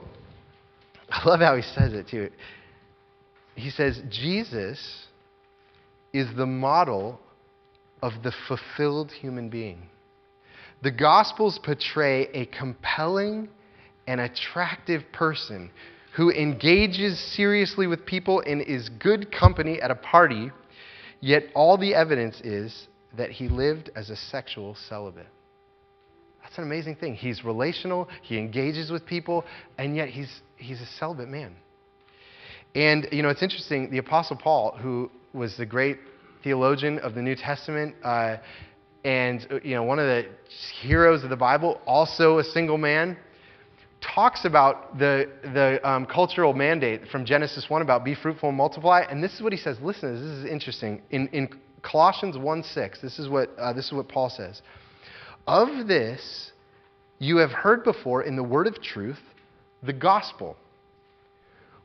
I 1.09 1.27
love 1.27 1.41
how 1.41 1.57
he 1.57 1.61
says 1.61 1.91
it 1.93 2.07
too. 2.07 2.29
He 3.55 3.69
says, 3.69 4.01
Jesus 4.09 5.07
is 6.13 6.33
the 6.37 6.45
model 6.45 7.19
of 8.01 8.13
the 8.23 8.31
fulfilled 8.47 9.11
human 9.11 9.49
being. 9.49 9.89
The 10.83 10.91
Gospels 10.91 11.59
portray 11.61 12.27
a 12.33 12.45
compelling 12.45 13.49
and 14.07 14.21
attractive 14.21 15.03
person 15.11 15.69
who 16.15 16.31
engages 16.31 17.19
seriously 17.19 17.87
with 17.87 18.05
people 18.05 18.41
and 18.45 18.61
is 18.61 18.87
good 18.87 19.33
company 19.33 19.81
at 19.81 19.91
a 19.91 19.95
party, 19.95 20.49
yet 21.19 21.43
all 21.53 21.77
the 21.77 21.93
evidence 21.93 22.39
is 22.41 22.87
that 23.17 23.31
he 23.31 23.49
lived 23.49 23.89
as 23.97 24.09
a 24.09 24.15
sexual 24.15 24.75
celibate. 24.75 25.27
That's 26.53 26.59
an 26.59 26.65
amazing 26.65 26.97
thing. 26.97 27.15
He's 27.15 27.43
relational, 27.43 28.07
he 28.21 28.37
engages 28.37 28.91
with 28.91 29.07
people, 29.07 29.43
and 29.79 29.95
yet 29.95 30.09
he's, 30.09 30.29
he's 30.55 30.79
a 30.81 30.85
celibate 30.85 31.27
man. 31.27 31.55
And, 32.75 33.07
you 33.11 33.23
know, 33.23 33.29
it's 33.29 33.41
interesting, 33.41 33.89
the 33.89 33.97
Apostle 33.97 34.35
Paul, 34.35 34.77
who 34.77 35.09
was 35.33 35.57
the 35.57 35.65
great 35.65 35.97
theologian 36.43 36.99
of 36.99 37.15
the 37.15 37.23
New 37.23 37.35
Testament, 37.35 37.95
uh, 38.03 38.37
and, 39.03 39.47
you 39.63 39.73
know, 39.73 39.81
one 39.81 39.97
of 39.97 40.05
the 40.05 40.27
heroes 40.83 41.23
of 41.23 41.31
the 41.31 41.35
Bible, 41.35 41.81
also 41.87 42.37
a 42.37 42.43
single 42.43 42.77
man, 42.77 43.17
talks 43.99 44.45
about 44.45 44.99
the, 44.99 45.31
the 45.41 45.79
um, 45.89 46.05
cultural 46.05 46.53
mandate 46.53 47.07
from 47.07 47.25
Genesis 47.25 47.67
1 47.67 47.81
about 47.81 48.05
be 48.05 48.13
fruitful 48.13 48.49
and 48.49 48.57
multiply. 48.59 49.01
And 49.09 49.23
this 49.23 49.33
is 49.33 49.41
what 49.41 49.53
he 49.53 49.57
says. 49.57 49.77
Listen, 49.81 50.13
this 50.13 50.21
is 50.21 50.45
interesting. 50.45 51.01
In, 51.09 51.29
in 51.29 51.49
Colossians 51.81 52.37
1 52.37 52.61
6, 52.61 53.01
this 53.01 53.17
is, 53.17 53.27
what, 53.27 53.49
uh, 53.57 53.73
this 53.73 53.87
is 53.87 53.93
what 53.93 54.07
Paul 54.07 54.29
says. 54.29 54.61
Of 55.47 55.87
this 55.87 56.51
you 57.19 57.37
have 57.37 57.51
heard 57.51 57.83
before 57.83 58.23
in 58.23 58.35
the 58.35 58.43
word 58.43 58.67
of 58.67 58.81
truth, 58.81 59.19
the 59.81 59.93
gospel, 59.93 60.55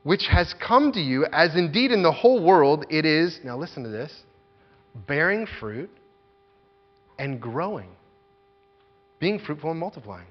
which 0.03 0.27
has 0.29 0.55
come 0.55 0.93
to 0.93 1.01
you, 1.01 1.27
as 1.33 1.57
indeed 1.57 1.91
in 1.91 2.03
the 2.03 2.13
whole 2.13 2.43
world 2.43 2.87
it 2.89 3.05
is, 3.05 3.41
now 3.45 3.57
listen 3.57 3.83
to 3.83 3.89
this, 3.89 4.23
bearing 5.07 5.47
fruit 5.59 5.91
and 7.19 7.41
growing, 7.41 7.89
being 9.19 9.39
fruitful 9.39 9.71
and 9.71 9.81
multiplying. 9.81 10.27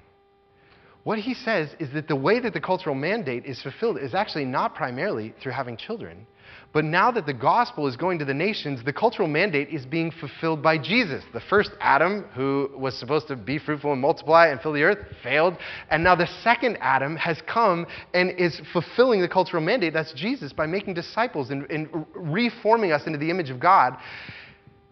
What 1.08 1.20
he 1.20 1.32
says 1.32 1.70
is 1.78 1.90
that 1.94 2.06
the 2.06 2.14
way 2.14 2.38
that 2.38 2.52
the 2.52 2.60
cultural 2.60 2.94
mandate 2.94 3.46
is 3.46 3.62
fulfilled 3.62 3.96
is 3.96 4.12
actually 4.12 4.44
not 4.44 4.74
primarily 4.74 5.32
through 5.42 5.52
having 5.52 5.78
children, 5.78 6.26
but 6.74 6.84
now 6.84 7.10
that 7.10 7.24
the 7.24 7.32
gospel 7.32 7.86
is 7.86 7.96
going 7.96 8.18
to 8.18 8.26
the 8.26 8.34
nations, 8.34 8.84
the 8.84 8.92
cultural 8.92 9.26
mandate 9.26 9.70
is 9.70 9.86
being 9.86 10.10
fulfilled 10.10 10.62
by 10.62 10.76
Jesus. 10.76 11.24
The 11.32 11.40
first 11.40 11.70
Adam, 11.80 12.26
who 12.34 12.70
was 12.76 12.94
supposed 12.98 13.26
to 13.28 13.36
be 13.36 13.58
fruitful 13.58 13.90
and 13.90 14.02
multiply 14.02 14.48
and 14.48 14.60
fill 14.60 14.74
the 14.74 14.82
earth, 14.82 14.98
failed. 15.22 15.56
And 15.90 16.04
now 16.04 16.14
the 16.14 16.28
second 16.42 16.76
Adam 16.82 17.16
has 17.16 17.40
come 17.50 17.86
and 18.12 18.32
is 18.32 18.60
fulfilling 18.74 19.22
the 19.22 19.28
cultural 19.28 19.62
mandate. 19.62 19.94
That's 19.94 20.12
Jesus 20.12 20.52
by 20.52 20.66
making 20.66 20.92
disciples 20.92 21.48
and, 21.48 21.64
and 21.70 22.04
reforming 22.14 22.92
us 22.92 23.06
into 23.06 23.18
the 23.18 23.30
image 23.30 23.48
of 23.48 23.58
God. 23.58 23.96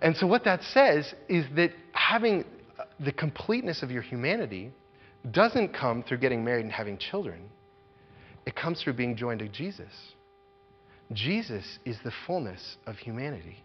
And 0.01 0.17
so, 0.17 0.27
what 0.27 0.45
that 0.45 0.63
says 0.63 1.13
is 1.29 1.45
that 1.57 1.73
having 1.93 2.47
the 3.01 3.13
completeness 3.13 3.83
of 3.83 3.91
your 3.91 4.01
humanity 4.01 4.73
doesn't 5.33 5.69
come 5.75 6.03
through 6.03 6.19
getting 6.19 6.45
married 6.45 6.65
and 6.65 6.73
having 6.73 6.99
children, 6.99 7.51
it 8.47 8.55
comes 8.55 8.83
through 8.83 8.95
being 8.95 9.17
joined 9.17 9.41
to 9.41 9.49
Jesus. 9.49 9.93
Jesus 11.13 11.79
is 11.85 11.97
the 12.05 12.13
fullness 12.27 12.77
of 12.87 12.97
humanity. 12.97 13.63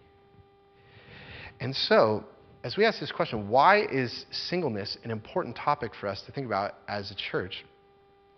And 1.59 1.75
so, 1.75 2.23
as 2.63 2.77
we 2.77 2.85
ask 2.85 2.99
this 2.99 3.11
question, 3.11 3.49
why 3.49 3.85
is 3.85 4.25
singleness 4.31 4.97
an 5.03 5.11
important 5.11 5.55
topic 5.55 5.93
for 5.99 6.07
us 6.07 6.21
to 6.25 6.31
think 6.31 6.45
about 6.45 6.75
as 6.87 7.11
a 7.11 7.15
church? 7.15 7.65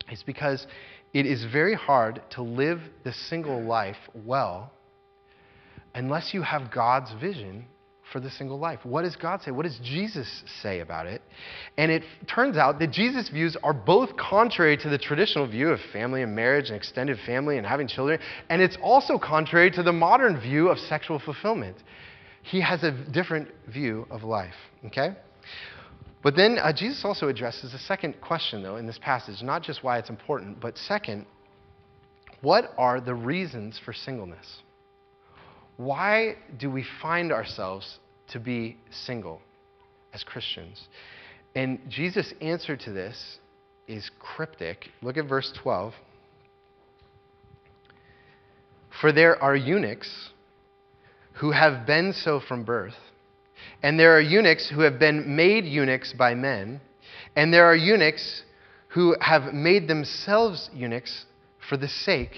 It's 0.09 0.23
because 0.23 0.65
it 1.13 1.25
is 1.25 1.45
very 1.51 1.75
hard 1.75 2.21
to 2.31 2.41
live 2.41 2.79
the 3.03 3.13
single 3.13 3.61
life 3.61 3.97
well 4.13 4.71
unless 5.95 6.33
you 6.33 6.41
have 6.41 6.71
God's 6.71 7.11
vision 7.21 7.65
for 8.11 8.19
the 8.19 8.29
single 8.29 8.59
life. 8.59 8.79
What 8.83 9.03
does 9.03 9.15
God 9.15 9.41
say? 9.41 9.51
What 9.51 9.63
does 9.63 9.79
Jesus 9.83 10.43
say 10.61 10.81
about 10.81 11.07
it? 11.07 11.21
And 11.77 11.91
it 11.91 12.03
turns 12.27 12.57
out 12.57 12.79
that 12.79 12.91
Jesus' 12.91 13.29
views 13.29 13.55
are 13.63 13.73
both 13.73 14.15
contrary 14.17 14.77
to 14.77 14.89
the 14.89 14.97
traditional 14.97 15.47
view 15.47 15.69
of 15.69 15.79
family 15.91 16.21
and 16.21 16.35
marriage 16.35 16.67
and 16.67 16.75
extended 16.75 17.17
family 17.25 17.57
and 17.57 17.65
having 17.65 17.87
children, 17.87 18.19
and 18.49 18.61
it's 18.61 18.77
also 18.81 19.17
contrary 19.17 19.71
to 19.71 19.83
the 19.83 19.93
modern 19.93 20.39
view 20.39 20.69
of 20.69 20.77
sexual 20.77 21.19
fulfillment. 21.19 21.77
He 22.43 22.61
has 22.61 22.83
a 22.83 22.91
different 22.91 23.49
view 23.67 24.05
of 24.11 24.23
life, 24.23 24.53
okay? 24.85 25.15
But 26.21 26.35
then 26.35 26.57
uh, 26.57 26.71
Jesus 26.73 27.03
also 27.03 27.27
addresses 27.27 27.73
a 27.73 27.79
second 27.79 28.19
question, 28.21 28.63
though, 28.63 28.77
in 28.77 28.85
this 28.85 28.99
passage, 29.01 29.41
not 29.41 29.63
just 29.63 29.83
why 29.83 29.97
it's 29.97 30.09
important, 30.09 30.59
but 30.59 30.77
second, 30.77 31.25
what 32.41 32.73
are 32.77 32.99
the 32.99 33.15
reasons 33.15 33.79
for 33.83 33.93
singleness? 33.93 34.61
Why 35.77 36.35
do 36.57 36.69
we 36.69 36.85
find 37.01 37.31
ourselves 37.31 37.99
to 38.29 38.39
be 38.39 38.77
single 38.91 39.41
as 40.13 40.23
Christians? 40.23 40.87
And 41.55 41.79
Jesus' 41.89 42.33
answer 42.41 42.75
to 42.77 42.91
this 42.91 43.39
is 43.87 44.09
cryptic. 44.19 44.89
Look 45.01 45.17
at 45.17 45.25
verse 45.25 45.51
12. 45.61 45.93
For 49.01 49.11
there 49.11 49.41
are 49.41 49.55
eunuchs 49.55 50.29
who 51.33 51.51
have 51.51 51.85
been 51.85 52.13
so 52.13 52.39
from 52.39 52.63
birth, 52.63 52.95
and 53.81 53.99
there 53.99 54.15
are 54.15 54.21
eunuchs 54.21 54.69
who 54.69 54.81
have 54.81 54.99
been 54.99 55.35
made 55.35 55.65
eunuchs 55.65 56.13
by 56.13 56.35
men, 56.35 56.79
and 57.35 57.51
there 57.51 57.65
are 57.65 57.75
eunuchs 57.75 58.43
who 58.89 59.15
have 59.19 59.53
made 59.53 59.87
themselves 59.87 60.69
eunuchs 60.73 61.25
for 61.67 61.75
the 61.75 61.87
sake 61.87 62.35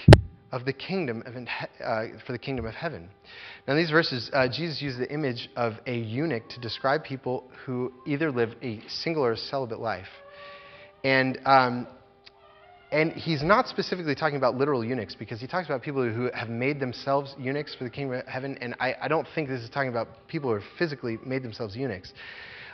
of 0.56 0.64
the 0.64 0.72
kingdom 0.72 1.22
of, 1.26 1.36
uh, 1.36 2.18
for 2.26 2.32
the 2.32 2.40
kingdom 2.40 2.66
of 2.66 2.74
heaven. 2.74 3.10
Now, 3.68 3.74
in 3.74 3.80
these 3.80 3.92
verses, 3.92 4.32
uh, 4.32 4.48
Jesus 4.48 4.82
uses 4.82 4.98
the 4.98 5.12
image 5.12 5.50
of 5.58 5.74
a 5.86 5.98
eunuch 5.98 6.48
to 6.50 6.62
describe 6.62 7.04
people 7.04 7.44
who 7.66 7.92
either 8.08 8.32
live 8.32 8.54
a 8.64 8.80
single 8.88 9.26
or 9.26 9.36
celibate 9.36 9.82
life. 9.82 10.08
And, 11.04 11.38
um, 11.46 11.88
and 12.90 13.12
he's 13.12 13.44
not 13.44 13.68
specifically 13.68 14.16
talking 14.16 14.38
about 14.38 14.56
literal 14.56 14.82
eunuchs 14.84 15.14
because 15.14 15.42
he 15.42 15.48
talks 15.48 15.68
about 15.68 15.82
people 15.82 16.10
who 16.10 16.32
have 16.34 16.48
made 16.48 16.80
themselves 16.80 17.36
eunuchs 17.38 17.76
for 17.76 17.84
the 17.84 17.90
kingdom 17.90 18.20
of 18.20 18.26
heaven. 18.26 18.58
And 18.62 18.76
I, 18.80 18.96
I 19.02 19.08
don't 19.10 19.28
think 19.36 19.50
this 19.50 19.62
is 19.62 19.70
talking 19.70 19.90
about 19.90 20.08
people 20.30 20.50
who 20.52 20.62
have 20.62 20.70
physically 20.80 21.18
made 21.26 21.44
themselves 21.44 21.76
eunuchs. 21.76 22.14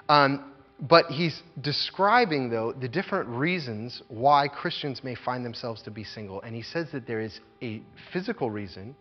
Um, 0.08 0.52
but 0.82 1.06
he's 1.08 1.44
describing, 1.62 2.50
though, 2.50 2.74
the 2.74 2.88
different 2.88 3.30
reasons 3.30 4.02
why 4.08 4.48
Christians 4.48 5.04
may 5.04 5.14
find 5.14 5.46
themselves 5.46 5.84
to 5.84 5.92
be 5.92 6.04
single. 6.04 6.42
And 6.42 6.56
he 6.56 6.64
says 6.64 6.88
that 6.92 7.06
there 7.06 7.22
is 7.22 7.40
a 7.62 7.84
physical 8.12 8.50
reason, 8.50 8.96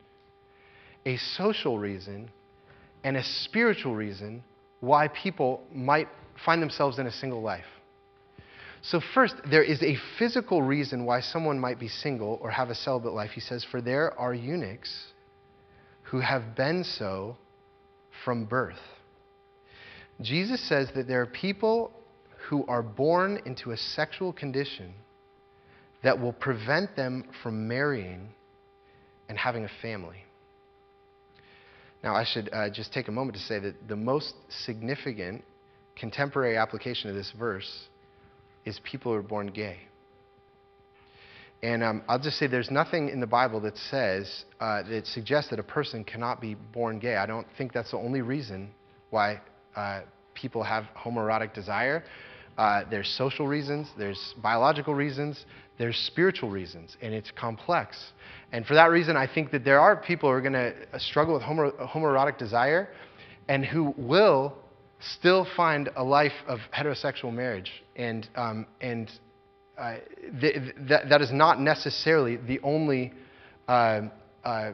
a 1.06 1.16
social 1.16 1.78
reason, 1.78 2.30
and 3.02 3.16
a 3.16 3.24
spiritual 3.24 3.94
reason 3.94 4.44
why 4.80 5.08
people 5.08 5.62
might 5.72 6.08
find 6.44 6.60
themselves 6.60 6.98
in 6.98 7.06
a 7.06 7.12
single 7.12 7.40
life. 7.40 7.64
So, 8.82 9.00
first, 9.14 9.36
there 9.50 9.62
is 9.62 9.82
a 9.82 9.96
physical 10.18 10.62
reason 10.62 11.06
why 11.06 11.20
someone 11.20 11.58
might 11.58 11.78
be 11.78 11.88
single 11.88 12.38
or 12.42 12.50
have 12.50 12.68
a 12.68 12.74
celibate 12.74 13.12
life. 13.12 13.30
He 13.30 13.40
says, 13.40 13.64
For 13.70 13.80
there 13.80 14.18
are 14.18 14.34
eunuchs 14.34 15.12
who 16.02 16.20
have 16.20 16.54
been 16.56 16.84
so 16.84 17.36
from 18.24 18.44
birth. 18.44 18.78
Jesus 20.20 20.60
says 20.68 20.88
that 20.94 21.08
there 21.08 21.22
are 21.22 21.26
people 21.26 21.92
who 22.48 22.64
are 22.66 22.82
born 22.82 23.40
into 23.46 23.70
a 23.70 23.76
sexual 23.76 24.32
condition 24.32 24.94
that 26.02 26.18
will 26.18 26.32
prevent 26.32 26.96
them 26.96 27.24
from 27.42 27.68
marrying 27.68 28.28
and 29.28 29.38
having 29.38 29.64
a 29.64 29.70
family. 29.82 30.24
Now, 32.02 32.14
I 32.14 32.24
should 32.24 32.48
uh, 32.52 32.70
just 32.70 32.92
take 32.92 33.08
a 33.08 33.12
moment 33.12 33.36
to 33.36 33.42
say 33.42 33.58
that 33.58 33.88
the 33.88 33.96
most 33.96 34.34
significant 34.64 35.44
contemporary 35.96 36.56
application 36.56 37.10
of 37.10 37.16
this 37.16 37.32
verse 37.38 37.88
is 38.64 38.80
people 38.84 39.12
who 39.12 39.18
are 39.18 39.22
born 39.22 39.48
gay. 39.48 39.78
And 41.62 41.82
um, 41.82 42.02
I'll 42.08 42.18
just 42.18 42.38
say 42.38 42.46
there's 42.46 42.70
nothing 42.70 43.10
in 43.10 43.20
the 43.20 43.26
Bible 43.26 43.60
that 43.60 43.76
says, 43.76 44.44
uh, 44.60 44.82
that 44.84 45.06
suggests 45.06 45.50
that 45.50 45.58
a 45.58 45.62
person 45.62 46.04
cannot 46.04 46.40
be 46.40 46.54
born 46.54 46.98
gay. 46.98 47.16
I 47.16 47.26
don't 47.26 47.46
think 47.58 47.74
that's 47.74 47.90
the 47.90 47.98
only 47.98 48.22
reason 48.22 48.70
why 49.10 49.40
uh, 49.76 50.00
people 50.34 50.62
have 50.62 50.84
homoerotic 50.96 51.54
desire. 51.54 52.04
Uh, 52.58 52.82
there's 52.90 53.08
social 53.16 53.46
reasons, 53.46 53.88
there's 53.96 54.34
biological 54.42 54.94
reasons, 54.94 55.46
there's 55.78 55.96
spiritual 55.96 56.50
reasons, 56.50 56.96
and 57.00 57.14
it's 57.14 57.30
complex. 57.30 58.12
And 58.52 58.66
for 58.66 58.74
that 58.74 58.90
reason, 58.90 59.16
I 59.16 59.26
think 59.32 59.50
that 59.52 59.64
there 59.64 59.80
are 59.80 59.96
people 59.96 60.28
who 60.28 60.34
are 60.34 60.40
going 60.40 60.52
to 60.52 60.74
uh, 60.92 60.98
struggle 60.98 61.34
with 61.34 61.42
homo- 61.42 61.72
homoerotic 61.86 62.36
desire 62.36 62.88
and 63.48 63.64
who 63.64 63.94
will 63.96 64.54
still 65.00 65.46
find 65.56 65.88
a 65.96 66.04
life 66.04 66.34
of 66.46 66.58
heterosexual 66.76 67.32
marriage. 67.32 67.70
And, 67.96 68.28
um, 68.36 68.66
and 68.80 69.10
uh, 69.78 69.96
th- 70.40 70.54
th- 70.86 71.00
that 71.08 71.22
is 71.22 71.32
not 71.32 71.60
necessarily 71.60 72.36
the 72.36 72.60
only 72.60 73.12
uh, 73.68 74.02
uh 74.44 74.72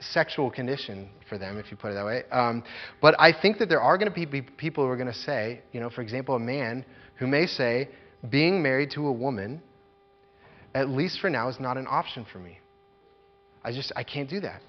sexual 0.00 0.50
condition 0.50 1.08
for 1.28 1.38
them, 1.38 1.58
if 1.58 1.70
you 1.70 1.76
put 1.76 1.90
it 1.90 1.94
that 1.94 2.06
way. 2.06 2.22
Um, 2.30 2.62
but 3.00 3.14
I 3.18 3.32
think 3.32 3.58
that 3.58 3.68
there 3.68 3.80
are 3.80 3.98
going 3.98 4.12
to 4.12 4.26
be 4.26 4.42
people 4.42 4.84
who 4.84 4.90
are 4.90 4.96
going 4.96 5.12
to 5.12 5.18
say, 5.18 5.60
you 5.72 5.80
know, 5.80 5.90
for 5.90 6.02
example, 6.02 6.34
a 6.36 6.40
man 6.40 6.84
who 7.16 7.26
may 7.26 7.46
say, 7.46 7.88
being 8.30 8.62
married 8.62 8.90
to 8.92 9.06
a 9.06 9.12
woman 9.12 9.62
at 10.74 10.88
least 10.88 11.20
for 11.20 11.30
now, 11.30 11.48
is 11.48 11.58
not 11.58 11.76
an 11.76 11.86
option 11.88 12.26
for 12.32 12.38
me. 12.38 12.58
I 13.64 13.72
just, 13.72 13.92
I 13.96 14.04
can't 14.04 14.28
do 14.28 14.40
that. 14.40 14.62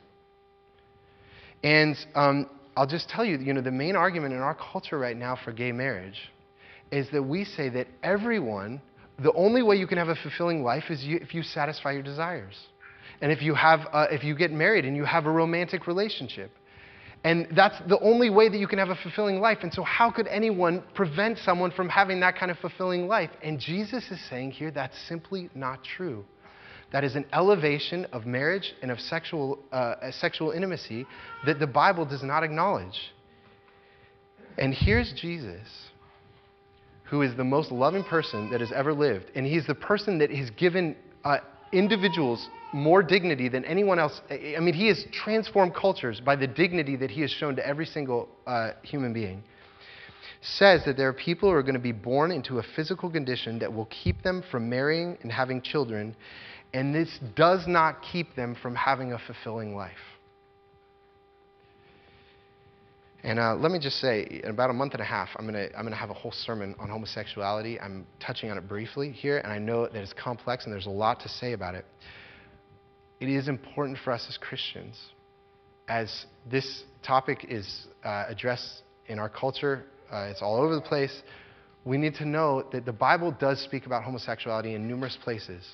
And 1.64 1.96
um, 2.16 2.50
I'll 2.76 2.88
just 2.88 3.10
tell 3.10 3.26
you, 3.26 3.38
you 3.38 3.54
know, 3.54 3.62
the 3.62 3.72
main 3.72 3.96
argument 3.96 4.34
in 4.34 4.40
our 4.40 4.56
culture 4.56 4.98
right 4.98 5.16
now 5.16 5.38
for 5.44 5.52
gay 5.52 5.72
marriage 5.72 6.32
is 6.92 7.08
that 7.12 7.22
we 7.22 7.44
say 7.44 7.70
that 7.70 7.88
everyone, 8.02 8.82
the 9.20 9.34
only 9.34 9.62
way 9.62 9.76
you 9.76 9.86
can 9.86 9.98
have 9.98 10.08
a 10.08 10.16
fulfilling 10.16 10.64
life 10.64 10.86
is 10.90 11.04
you, 11.04 11.20
if 11.22 11.34
you 11.34 11.44
satisfy 11.44 11.92
your 11.92 12.02
desires. 12.02 12.56
And 13.22 13.32
if 13.32 13.42
you, 13.42 13.54
have, 13.56 13.82
uh, 13.92 14.08
if 14.12 14.24
you 14.24 14.36
get 14.36 14.52
married 14.52 14.86
and 14.86 14.96
you 14.96 15.06
have 15.06 15.26
a 15.26 15.32
romantic 15.32 15.88
relationship. 15.88 16.52
And 17.24 17.50
that's 17.54 17.76
the 17.88 18.00
only 18.00 18.30
way 18.30 18.48
that 18.48 18.58
you 18.58 18.68
can 18.68 18.80
have 18.80 18.90
a 18.90 18.96
fulfilling 18.96 19.42
life. 19.42 19.58
And 19.62 19.74
so, 19.74 19.84
how 19.84 20.10
could 20.10 20.28
anyone 20.28 20.84
prevent 20.94 21.38
someone 21.40 21.72
from 21.72 21.90
having 21.90 22.22
that 22.22 22.38
kind 22.38 22.50
of 22.50 22.58
fulfilling 22.60 23.08
life? 23.08 23.30
And 23.44 23.60
Jesus 23.60 24.10
is 24.10 24.20
saying 24.30 24.52
here 24.52 24.72
that's 24.72 24.98
simply 25.08 25.50
not 25.54 25.84
true. 25.84 26.24
That 26.92 27.04
is 27.04 27.16
an 27.16 27.26
elevation 27.34 28.06
of 28.06 28.26
marriage 28.26 28.74
and 28.82 28.90
of 28.90 29.00
sexual, 29.00 29.60
uh, 29.72 30.12
sexual 30.12 30.52
intimacy 30.52 31.06
that 31.46 31.60
the 31.60 31.68
Bible 31.68 32.06
does 32.06 32.24
not 32.24 32.44
acknowledge. 32.44 32.98
And 34.58 34.74
here's 34.74 35.14
Jesus, 35.14 35.68
who 37.04 37.22
is 37.22 37.36
the 37.36 37.44
most 37.44 37.72
loving 37.72 38.04
person 38.04 38.50
that 38.52 38.62
has 38.62 38.72
ever 38.72 38.94
lived. 38.94 39.26
And 39.36 39.46
he's 39.46 39.68
the 39.68 39.76
person 39.76 40.18
that 40.20 40.32
has 40.32 40.50
given 40.52 40.96
uh, 41.24 41.38
individuals 41.72 42.50
more 42.72 43.02
dignity 43.02 43.50
than 43.50 43.66
anyone 43.66 44.00
else. 44.00 44.22
I 44.30 44.60
mean, 44.60 44.74
he 44.74 44.88
has 44.88 45.06
transformed 45.12 45.74
cultures 45.74 46.22
by 46.22 46.36
the 46.36 46.48
dignity 46.48 46.96
that 46.98 47.10
he 47.10 47.22
has 47.22 47.32
shown 47.32 47.56
to 47.56 47.66
every 47.66 47.86
single 47.86 48.30
uh, 48.46 48.72
human 48.84 49.14
being. 49.14 49.44
Says 50.42 50.86
that 50.86 50.96
there 50.96 51.10
are 51.10 51.14
people 51.14 51.50
who 51.50 51.56
are 51.56 51.64
going 51.64 51.74
to 51.74 51.80
be 51.80 51.92
born 51.92 52.32
into 52.32 52.60
a 52.60 52.64
physical 52.76 53.10
condition 53.10 53.60
that 53.60 53.74
will 53.74 53.88
keep 53.88 54.22
them 54.22 54.44
from 54.52 54.70
marrying 54.70 55.18
and 55.22 55.32
having 55.32 55.62
children, 55.62 56.16
and 56.74 56.94
this 56.94 57.20
does 57.36 57.68
not 57.68 58.02
keep 58.02 58.36
them 58.36 58.56
from 58.62 58.76
having 58.76 59.14
a 59.14 59.20
fulfilling 59.20 59.76
life. 59.76 59.98
And 63.24 63.38
uh, 63.38 63.56
let 63.56 63.72
me 63.72 63.80
just 63.80 64.00
say, 64.00 64.42
in 64.44 64.50
about 64.50 64.70
a 64.70 64.74
month 64.74 64.94
and 64.94 65.02
a 65.02 65.06
half, 65.06 65.30
I'm 65.36 65.46
going 65.46 65.70
to 65.70 65.78
I'm 65.78 65.86
to 65.88 65.96
have 65.96 66.10
a 66.10 66.14
whole 66.14 66.32
sermon 66.32 66.74
on 66.80 66.90
homosexuality. 66.90 67.80
I'm 67.80 68.08
touching 68.20 68.50
on 68.50 68.58
it 68.58 68.68
briefly 68.68 69.12
here, 69.12 69.40
and 69.40 69.52
I 69.52 69.60
know 69.60 69.84
that 69.88 69.96
it's 69.96 70.14
complex 70.14 70.66
and 70.66 70.74
there's 70.74 70.86
a 70.86 70.92
lot 70.92 71.20
to 71.22 71.30
say 71.30 71.52
about 71.54 71.76
it. 71.76 71.86
It 73.20 73.28
is 73.28 73.50
important 73.50 73.98
for 74.04 74.12
us 74.12 74.26
as 74.30 74.38
Christians, 74.38 74.98
as 75.90 76.26
this 76.50 76.84
topic 77.04 77.46
is 77.50 77.88
uh, 78.06 78.26
addressed 78.30 78.84
in 79.08 79.20
our 79.20 79.28
culture, 79.28 79.84
uh, 80.12 80.28
it's 80.32 80.42
all 80.42 80.62
over 80.62 80.76
the 80.76 80.82
place. 80.82 81.22
We 81.84 81.98
need 81.98 82.16
to 82.16 82.26
know 82.26 82.64
that 82.72 82.86
the 82.86 82.94
Bible 82.94 83.32
does 83.32 83.60
speak 83.62 83.86
about 83.86 84.04
homosexuality 84.04 84.76
in 84.76 84.88
numerous 84.88 85.18
places. 85.22 85.68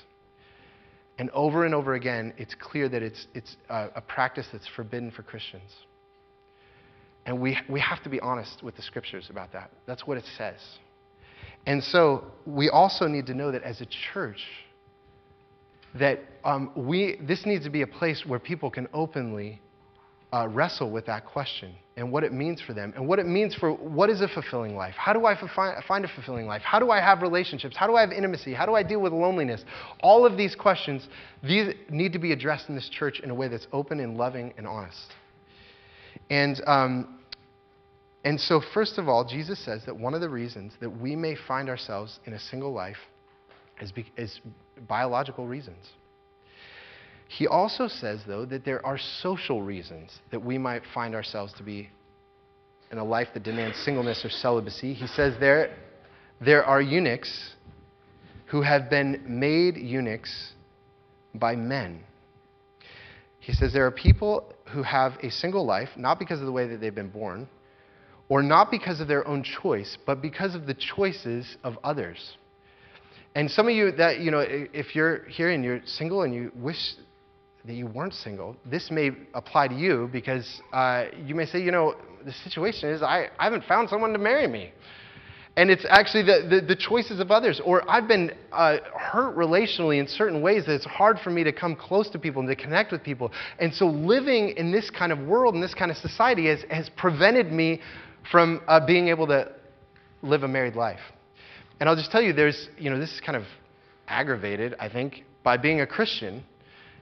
And 1.18 1.30
over 1.30 1.64
and 1.64 1.74
over 1.74 1.94
again, 1.94 2.34
it's 2.36 2.54
clear 2.54 2.88
that 2.88 3.02
it's, 3.02 3.26
it's 3.34 3.56
a 3.70 4.00
practice 4.00 4.46
that's 4.52 4.68
forbidden 4.74 5.10
for 5.10 5.22
Christians. 5.22 5.70
And 7.26 7.40
we, 7.40 7.58
we 7.68 7.80
have 7.80 8.02
to 8.04 8.08
be 8.08 8.20
honest 8.20 8.62
with 8.62 8.76
the 8.76 8.82
scriptures 8.82 9.28
about 9.30 9.52
that. 9.52 9.70
That's 9.84 10.06
what 10.06 10.16
it 10.16 10.24
says. 10.38 10.60
And 11.66 11.82
so 11.82 12.24
we 12.46 12.70
also 12.70 13.08
need 13.08 13.26
to 13.26 13.34
know 13.34 13.50
that 13.50 13.64
as 13.64 13.80
a 13.80 13.86
church, 14.12 14.40
that 15.98 16.20
um, 16.44 16.70
we, 16.76 17.18
this 17.20 17.44
needs 17.44 17.64
to 17.64 17.70
be 17.70 17.82
a 17.82 17.86
place 17.86 18.24
where 18.24 18.38
people 18.38 18.70
can 18.70 18.86
openly 18.94 19.60
uh, 20.32 20.46
wrestle 20.48 20.90
with 20.90 21.06
that 21.06 21.24
question 21.24 21.74
and 21.96 22.12
what 22.12 22.22
it 22.22 22.32
means 22.32 22.60
for 22.60 22.74
them 22.74 22.92
and 22.94 23.08
what 23.08 23.18
it 23.18 23.26
means 23.26 23.54
for 23.54 23.72
what 23.72 24.10
is 24.10 24.20
a 24.20 24.28
fulfilling 24.28 24.76
life. 24.76 24.94
How 24.96 25.12
do 25.12 25.24
I 25.26 25.34
find 25.88 26.04
a 26.04 26.08
fulfilling 26.08 26.46
life? 26.46 26.62
How 26.62 26.78
do 26.78 26.90
I 26.90 27.00
have 27.00 27.22
relationships? 27.22 27.74
How 27.76 27.86
do 27.88 27.96
I 27.96 28.02
have 28.02 28.12
intimacy? 28.12 28.52
How 28.52 28.66
do 28.66 28.74
I 28.74 28.82
deal 28.82 29.00
with 29.00 29.12
loneliness? 29.12 29.64
All 30.00 30.26
of 30.26 30.36
these 30.36 30.54
questions, 30.54 31.08
these 31.42 31.74
need 31.88 32.12
to 32.12 32.18
be 32.18 32.32
addressed 32.32 32.68
in 32.68 32.76
this 32.76 32.88
church 32.88 33.20
in 33.20 33.30
a 33.30 33.34
way 33.34 33.48
that's 33.48 33.66
open 33.72 33.98
and 33.98 34.16
loving 34.16 34.52
and 34.58 34.66
honest. 34.66 35.12
And, 36.30 36.60
um, 36.66 37.15
and 38.26 38.40
so, 38.40 38.60
first 38.74 38.98
of 38.98 39.08
all, 39.08 39.24
Jesus 39.24 39.56
says 39.64 39.82
that 39.86 39.96
one 39.96 40.12
of 40.12 40.20
the 40.20 40.28
reasons 40.28 40.72
that 40.80 40.90
we 40.90 41.14
may 41.14 41.36
find 41.46 41.68
ourselves 41.68 42.18
in 42.24 42.32
a 42.32 42.40
single 42.40 42.72
life 42.72 42.96
is, 43.80 43.92
be, 43.92 44.04
is 44.16 44.40
biological 44.88 45.46
reasons. 45.46 45.92
He 47.28 47.46
also 47.46 47.86
says, 47.86 48.22
though, 48.26 48.44
that 48.46 48.64
there 48.64 48.84
are 48.84 48.98
social 48.98 49.62
reasons 49.62 50.10
that 50.32 50.44
we 50.44 50.58
might 50.58 50.82
find 50.92 51.14
ourselves 51.14 51.52
to 51.58 51.62
be 51.62 51.88
in 52.90 52.98
a 52.98 53.04
life 53.04 53.28
that 53.34 53.44
demands 53.44 53.78
singleness 53.84 54.24
or 54.24 54.30
celibacy. 54.30 54.92
He 54.92 55.06
says 55.06 55.34
there, 55.38 55.76
there 56.40 56.64
are 56.64 56.82
eunuchs 56.82 57.54
who 58.46 58.60
have 58.62 58.90
been 58.90 59.22
made 59.28 59.76
eunuchs 59.76 60.50
by 61.32 61.54
men. 61.54 62.02
He 63.38 63.52
says 63.52 63.72
there 63.72 63.86
are 63.86 63.92
people 63.92 64.52
who 64.72 64.82
have 64.82 65.12
a 65.22 65.30
single 65.30 65.64
life, 65.64 65.90
not 65.96 66.18
because 66.18 66.40
of 66.40 66.46
the 66.46 66.52
way 66.52 66.66
that 66.66 66.80
they've 66.80 66.92
been 66.92 67.10
born, 67.10 67.48
or 68.28 68.42
not 68.42 68.70
because 68.70 69.00
of 69.00 69.08
their 69.08 69.26
own 69.26 69.42
choice, 69.42 69.96
but 70.06 70.20
because 70.20 70.54
of 70.54 70.66
the 70.66 70.74
choices 70.74 71.56
of 71.62 71.78
others. 71.84 72.36
And 73.34 73.50
some 73.50 73.68
of 73.68 73.74
you 73.74 73.92
that, 73.92 74.20
you 74.20 74.30
know, 74.30 74.44
if 74.48 74.94
you're 74.94 75.24
here 75.24 75.50
and 75.50 75.62
you're 75.62 75.80
single 75.84 76.22
and 76.22 76.34
you 76.34 76.50
wish 76.56 76.94
that 77.66 77.74
you 77.74 77.86
weren't 77.86 78.14
single, 78.14 78.56
this 78.64 78.90
may 78.90 79.10
apply 79.34 79.68
to 79.68 79.74
you 79.74 80.08
because 80.12 80.62
uh, 80.72 81.06
you 81.24 81.34
may 81.34 81.44
say, 81.44 81.60
you 81.60 81.70
know, 81.70 81.94
the 82.24 82.32
situation 82.32 82.88
is 82.88 83.02
I, 83.02 83.28
I 83.38 83.44
haven't 83.44 83.64
found 83.64 83.88
someone 83.88 84.12
to 84.12 84.18
marry 84.18 84.46
me. 84.46 84.72
And 85.58 85.70
it's 85.70 85.86
actually 85.88 86.22
the, 86.22 86.46
the, 86.48 86.66
the 86.66 86.76
choices 86.76 87.18
of 87.18 87.30
others. 87.30 87.62
Or 87.64 87.88
I've 87.90 88.06
been 88.06 88.32
uh, 88.52 88.76
hurt 88.94 89.36
relationally 89.36 90.00
in 90.00 90.06
certain 90.06 90.42
ways 90.42 90.66
that 90.66 90.74
it's 90.74 90.84
hard 90.84 91.18
for 91.18 91.30
me 91.30 91.44
to 91.44 91.52
come 91.52 91.74
close 91.74 92.10
to 92.10 92.18
people 92.18 92.40
and 92.40 92.48
to 92.48 92.56
connect 92.56 92.92
with 92.92 93.02
people. 93.02 93.32
And 93.58 93.72
so 93.72 93.86
living 93.86 94.50
in 94.58 94.70
this 94.70 94.90
kind 94.90 95.12
of 95.12 95.18
world, 95.20 95.54
in 95.54 95.62
this 95.62 95.72
kind 95.72 95.90
of 95.90 95.96
society, 95.96 96.48
has, 96.48 96.62
has 96.70 96.90
prevented 96.90 97.52
me 97.52 97.80
from 98.30 98.60
uh, 98.66 98.84
being 98.84 99.08
able 99.08 99.26
to 99.28 99.52
live 100.22 100.42
a 100.42 100.48
married 100.48 100.76
life. 100.76 101.00
And 101.78 101.88
I'll 101.88 101.96
just 101.96 102.10
tell 102.10 102.22
you, 102.22 102.32
there's, 102.32 102.68
you 102.78 102.90
know, 102.90 102.98
this 102.98 103.12
is 103.12 103.20
kind 103.20 103.36
of 103.36 103.44
aggravated, 104.08 104.74
I 104.80 104.88
think, 104.88 105.24
by 105.42 105.56
being 105.56 105.80
a 105.80 105.86
Christian 105.86 106.44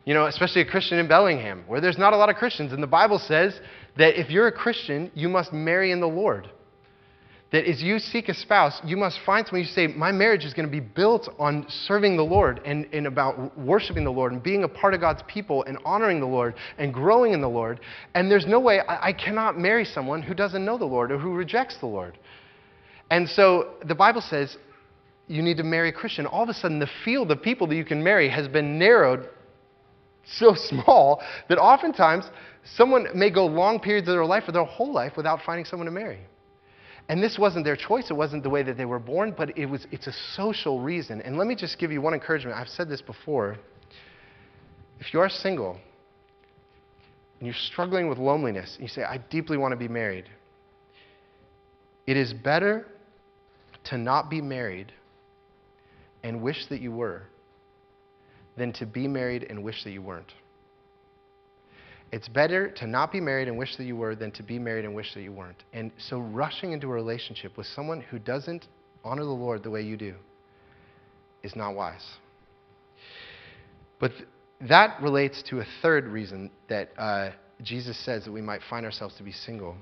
you 0.05 0.13
know, 0.13 0.27
especially 0.27 0.61
a 0.61 0.67
Christian 0.67 0.99
in 0.99 1.09
Bellingham, 1.09 1.65
where 1.67 1.81
there's 1.81 1.99
not 1.99 2.13
a 2.13 2.17
lot 2.17 2.29
of 2.29 2.37
Christians. 2.37 2.73
And 2.73 2.83
the 2.83 2.87
Bible 2.87 3.19
says 3.19 3.59
that 3.97 4.21
if 4.21 4.31
you're 4.31 4.49
a 4.49 4.53
Christian, 4.53 5.11
you 5.15 5.29
must 5.29 5.53
marry 5.53 5.93
in 5.93 6.01
the 6.01 6.09
Lord. 6.09 6.51
That 7.53 7.67
as 7.67 7.83
you 7.83 7.99
seek 7.99 8.29
a 8.29 8.35
spouse, 8.35 8.81
you 8.85 8.97
must 8.97 9.21
find 9.25 9.47
someone 9.47 9.63
you 9.63 9.69
say, 9.69 9.87
My 9.87 10.11
marriage 10.11 10.45
is 10.45 10.55
going 10.55 10.67
to 10.67 10.73
be 10.73 10.81
built 10.81 11.33
on 11.39 11.67
serving 11.69 12.17
the 12.17 12.25
Lord 12.25 12.61
and, 12.65 12.87
and 12.93 13.07
about 13.07 13.57
worshiping 13.57 14.03
the 14.03 14.11
Lord 14.11 14.33
and 14.33 14.43
being 14.43 14.65
a 14.65 14.69
part 14.69 14.93
of 14.93 15.01
God's 15.01 15.23
people 15.29 15.63
and 15.65 15.79
honoring 15.85 16.19
the 16.19 16.27
Lord 16.27 16.55
and 16.79 16.93
growing 16.93 17.33
in 17.33 17.41
the 17.41 17.49
Lord. 17.49 17.81
And 18.15 18.31
there's 18.31 18.47
no 18.47 18.59
way 18.59 18.81
I, 18.81 19.09
I 19.09 19.13
cannot 19.13 19.59
marry 19.59 19.85
someone 19.85 20.21
who 20.23 20.35
doesn't 20.35 20.65
know 20.65 20.79
the 20.79 20.85
Lord 20.85 21.13
or 21.13 21.19
who 21.19 21.35
rejects 21.35 21.77
the 21.79 21.87
Lord. 21.87 22.19
And 23.11 23.29
so 23.29 23.75
the 23.85 23.95
Bible 23.95 24.21
says 24.21 24.57
you 25.27 25.43
need 25.43 25.57
to 25.59 25.63
marry 25.63 25.91
a 25.91 25.93
Christian. 25.93 26.27
All 26.27 26.43
of 26.43 26.49
a 26.49 26.55
sudden, 26.55 26.79
the 26.79 26.91
field 27.05 27.31
of 27.31 27.41
people 27.41 27.67
that 27.69 27.77
you 27.77 27.85
can 27.85 28.03
marry 28.03 28.29
has 28.29 28.49
been 28.49 28.79
narrowed 28.79 29.29
so 30.25 30.55
small 30.55 31.23
that 31.49 31.59
oftentimes 31.59 32.25
someone 32.65 33.07
may 33.15 33.31
go 33.31 33.47
long 33.47 33.79
periods 33.81 34.09
of 34.09 34.15
their 34.15 34.25
life 34.25 34.45
or 34.49 34.53
their 34.53 34.65
whole 34.65 34.93
life 34.93 35.13
without 35.17 35.41
finding 35.45 35.65
someone 35.65 35.87
to 35.87 35.93
marry. 35.93 36.21
And 37.09 37.23
this 37.23 37.39
wasn't 37.39 37.65
their 37.65 37.77
choice, 37.77 38.11
it 38.11 38.15
wasn't 38.15 38.43
the 38.43 38.51
way 38.51 38.63
that 38.63 38.77
they 38.77 38.87
were 38.87 38.99
born, 38.99 39.35
but 39.37 39.59
it 39.59 39.67
was, 39.67 39.87
it's 39.91 40.07
a 40.07 40.15
social 40.35 40.81
reason. 40.81 41.21
And 41.21 41.37
let 41.37 41.47
me 41.47 41.55
just 41.55 41.79
give 41.79 41.93
you 41.93 42.01
one 42.01 42.15
encouragement. 42.15 42.57
I've 42.57 42.69
said 42.69 42.89
this 42.89 43.03
before. 43.03 43.59
If 45.01 45.13
you 45.13 45.21
are 45.21 45.29
single 45.29 45.79
and 47.39 47.47
you're 47.47 47.55
struggling 47.55 48.09
with 48.09 48.17
loneliness, 48.17 48.75
and 48.77 48.83
you 48.83 48.89
say, 48.89 49.03
I 49.03 49.19
deeply 49.19 49.59
want 49.59 49.73
to 49.73 49.77
be 49.77 49.89
married, 49.89 50.25
it 52.07 52.17
is 52.17 52.33
better 52.33 52.87
to 53.85 53.99
not 53.99 54.31
be 54.31 54.41
married 54.41 54.93
and 56.23 56.41
wish 56.41 56.67
that 56.69 56.81
you 56.81 56.91
were 56.91 57.25
than 58.57 58.73
to 58.75 58.87
be 58.87 59.07
married 59.07 59.47
and 59.51 59.63
wish 59.63 59.85
that 59.85 59.91
you 59.91 60.01
weren't. 60.01 60.33
It's 62.15 62.29
better 62.29 62.71
to 62.71 62.87
not 62.87 63.11
be 63.11 63.21
married 63.21 63.49
and 63.49 63.59
wish 63.59 63.77
that 63.77 63.83
you 63.83 63.97
were 63.97 64.15
than 64.15 64.31
to 64.33 64.45
be 64.45 64.57
married 64.57 64.85
and 64.85 64.95
wish 64.95 65.13
that 65.15 65.23
you 65.23 65.33
weren't. 65.33 65.65
And 65.73 65.91
so, 65.99 66.21
rushing 66.21 66.71
into 66.71 66.87
a 66.87 66.93
relationship 66.93 67.57
with 67.57 67.67
someone 67.67 68.01
who 68.03 68.21
doesn't 68.21 68.69
honor 69.03 69.25
the 69.25 69.31
Lord 69.31 69.65
the 69.65 69.71
way 69.71 69.83
you 69.83 69.97
do 69.97 70.15
is 71.43 71.57
not 71.57 71.75
wise. 71.75 72.07
But 73.99 74.13
th- 74.13 74.29
that 74.69 75.03
relates 75.03 75.43
to 75.51 75.59
a 75.59 75.65
third 75.83 76.07
reason 76.07 76.53
that 76.69 76.91
uh, 76.97 77.31
Jesus 77.63 77.99
says 78.05 78.25
that 78.27 78.33
we 78.33 78.41
might 78.41 78.61
find 78.71 78.87
ourselves 78.87 79.17
to 79.17 79.25
be 79.25 79.33
single 79.33 79.75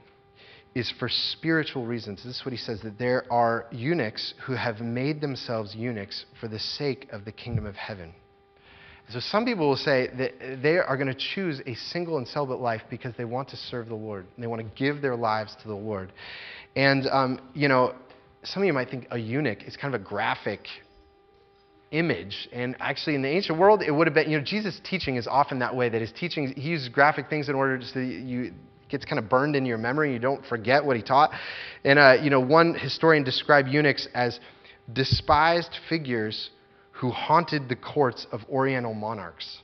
is 0.75 0.91
for 0.99 1.11
spiritual 1.11 1.85
reasons. 1.85 2.25
This 2.25 2.37
is 2.37 2.47
what 2.47 2.53
he 2.53 2.59
says 2.59 2.81
that 2.81 2.99
there 2.99 3.31
are 3.31 3.67
eunuchs 3.71 4.33
who 4.47 4.55
have 4.55 4.81
made 4.81 5.21
themselves 5.21 5.75
eunuchs 5.75 6.25
for 6.41 6.49
the 6.49 6.59
sake 6.59 7.09
of 7.13 7.27
the 7.27 7.33
kingdom 7.33 7.67
of 7.67 7.75
heaven. 7.75 8.15
So 9.11 9.21
some 9.21 9.45
people 9.45 9.69
will 9.69 9.77
say 9.77 10.09
that 10.17 10.63
they 10.63 10.79
are 10.79 10.97
going 10.97 11.09
to 11.09 11.15
choose 11.35 11.61
a 11.67 11.75
single 11.75 12.19
and 12.19 12.27
celibate 12.27 12.61
life 12.61 12.83
because 12.89 13.13
they 13.19 13.25
want 13.25 13.49
to 13.51 13.57
serve 13.57 13.89
the 13.89 13.95
Lord. 13.95 14.27
And 14.35 14.43
They 14.43 14.47
want 14.47 14.63
to 14.63 14.69
give 14.77 15.03
their 15.03 15.17
lives 15.17 15.55
to 15.63 15.69
the 15.69 15.75
Lord. 15.75 16.13
And, 16.77 17.07
um, 17.09 17.41
you 17.53 17.69
know, 17.69 17.95
some 18.45 18.63
of 18.63 18.67
you 18.67 18.73
might 18.73 18.89
think 18.89 19.09
a 19.11 19.19
eunuch 19.19 19.63
is 19.65 19.77
kind 19.77 19.95
of 19.95 20.01
a 20.01 20.05
graphic 20.05 20.67
image. 21.91 22.49
And 22.53 22.75
actually, 22.81 23.15
in 23.15 23.23
the 23.23 23.29
ancient 23.29 23.59
world, 23.59 23.83
it 23.83 23.91
would 23.91 24.07
have 24.07 24.15
been, 24.15 24.31
you 24.31 24.39
know, 24.39 24.45
Jesus' 24.45 24.81
teaching 24.83 25.17
is 25.17 25.27
often 25.27 25.59
that 25.59 25.77
way, 25.77 25.89
that 25.89 26.01
his 26.01 26.13
teaching, 26.13 26.49
he 26.57 26.71
uses 26.71 26.89
graphic 26.89 27.29
things 27.29 27.49
in 27.49 27.55
order 27.55 27.79
to, 27.93 28.01
you, 28.01 28.53
gets 28.89 29.05
kind 29.05 29.19
of 29.19 29.29
burned 29.29 29.57
in 29.57 29.67
your 29.67 29.79
memory. 29.79 30.13
You 30.13 30.19
don't 30.19 30.45
forget 30.47 30.85
what 30.85 30.97
he 30.97 31.03
taught. 31.03 31.33
And, 31.85 31.99
uh, 31.99 32.17
you 32.23 32.31
know, 32.31 32.41
one 32.41 32.75
historian 32.75 33.25
described 33.25 33.69
eunuchs 33.69 34.09
as 34.15 34.41
despised 34.93 35.77
figures 35.89 36.51
who 37.03 37.11
haunted 37.11 37.69
the 37.69 37.75
courts 37.75 38.29
of 38.31 38.41
Oriental 38.49 38.95
monarchs. 38.95 39.63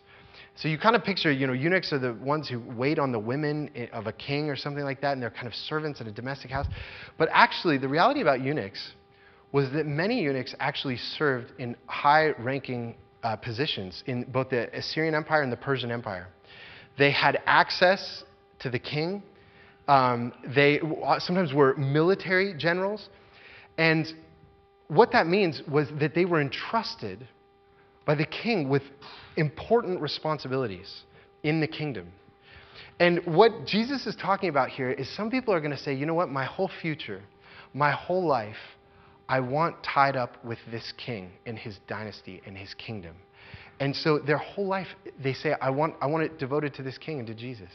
So 0.57 0.67
you 0.67 0.77
kind 0.77 0.97
of 0.97 1.05
picture, 1.05 1.31
you 1.31 1.47
know, 1.47 1.53
eunuchs 1.53 1.93
are 1.93 2.01
the 2.01 2.15
ones 2.15 2.49
who 2.49 2.59
wait 2.59 2.99
on 2.99 3.13
the 3.13 3.19
women 3.21 3.71
of 3.93 4.09
a 4.09 4.13
king 4.13 4.51
or 4.51 4.57
something 4.57 4.83
like 4.83 5.01
that, 5.03 5.13
and 5.13 5.23
they're 5.23 5.31
kind 5.31 5.47
of 5.47 5.55
servants 5.55 6.01
in 6.01 6.09
a 6.09 6.11
domestic 6.11 6.51
house. 6.51 6.67
But 7.17 7.29
actually, 7.31 7.79
the 7.79 7.87
reality 7.87 8.23
about 8.23 8.41
eunuchs 8.41 8.91
was 9.53 9.71
that 9.71 9.87
many 9.87 10.21
eunuchs 10.21 10.57
actually 10.59 10.97
served 10.97 11.53
in 11.61 11.77
high 11.87 12.31
ranking 12.41 12.97
uh, 13.23 13.37
positions 13.37 14.03
in 14.07 14.25
both 14.25 14.51
the 14.51 14.69
Assyrian 14.77 15.15
Empire 15.15 15.43
and 15.43 15.53
the 15.53 15.57
Persian 15.57 15.93
Empire. 15.93 16.27
They 16.99 17.13
had 17.13 17.41
access 17.47 18.25
to 18.59 18.69
the 18.69 18.81
king. 18.81 19.23
Um, 19.87 20.33
they 20.57 20.81
sometimes 21.21 21.55
were 21.55 21.77
military 21.77 22.53
generals. 22.55 23.09
And 23.79 24.13
what 24.89 25.13
that 25.13 25.27
means 25.27 25.63
was 25.71 25.89
that 26.01 26.15
they 26.15 26.25
were 26.25 26.41
entrusted 26.41 27.27
by 28.07 28.15
the 28.15 28.27
king 28.27 28.69
with 28.69 28.83
important 29.37 30.01
responsibilities 30.01 31.03
in 31.43 31.61
the 31.61 31.67
kingdom. 31.67 32.09
And 33.01 33.21
what 33.27 33.67
Jesus 33.67 34.07
is 34.07 34.17
talking 34.17 34.49
about 34.49 34.71
here 34.71 34.91
is 34.91 35.15
some 35.15 35.31
people 35.31 35.55
are 35.55 35.61
going 35.61 35.77
to 35.77 35.79
say, 35.79 35.95
you 35.95 36.07
know 36.07 36.15
what, 36.15 36.31
my 36.31 36.45
whole 36.45 36.71
future, 36.81 37.23
my 37.75 37.93
whole 37.93 38.27
life, 38.27 38.57
I 39.29 39.41
want 39.41 39.77
tied 39.83 40.17
up 40.17 40.43
with 40.45 40.59
this 40.71 40.93
king 40.97 41.31
and 41.47 41.59
his 41.59 41.79
dynasty 41.87 42.41
and 42.47 42.57
his 42.57 42.75
kingdom. 42.75 43.15
And 43.79 43.95
so 43.95 44.19
their 44.19 44.39
whole 44.39 44.67
life, 44.67 44.89
they 45.23 45.35
say, 45.35 45.55
I 45.61 45.71
want, 45.71 45.95
I 46.01 46.07
want 46.07 46.25
it 46.25 46.39
devoted 46.39 46.75
to 46.75 46.83
this 46.83 46.99
king 46.99 47.19
and 47.19 47.27
to 47.29 47.35
Jesus. 47.35 47.71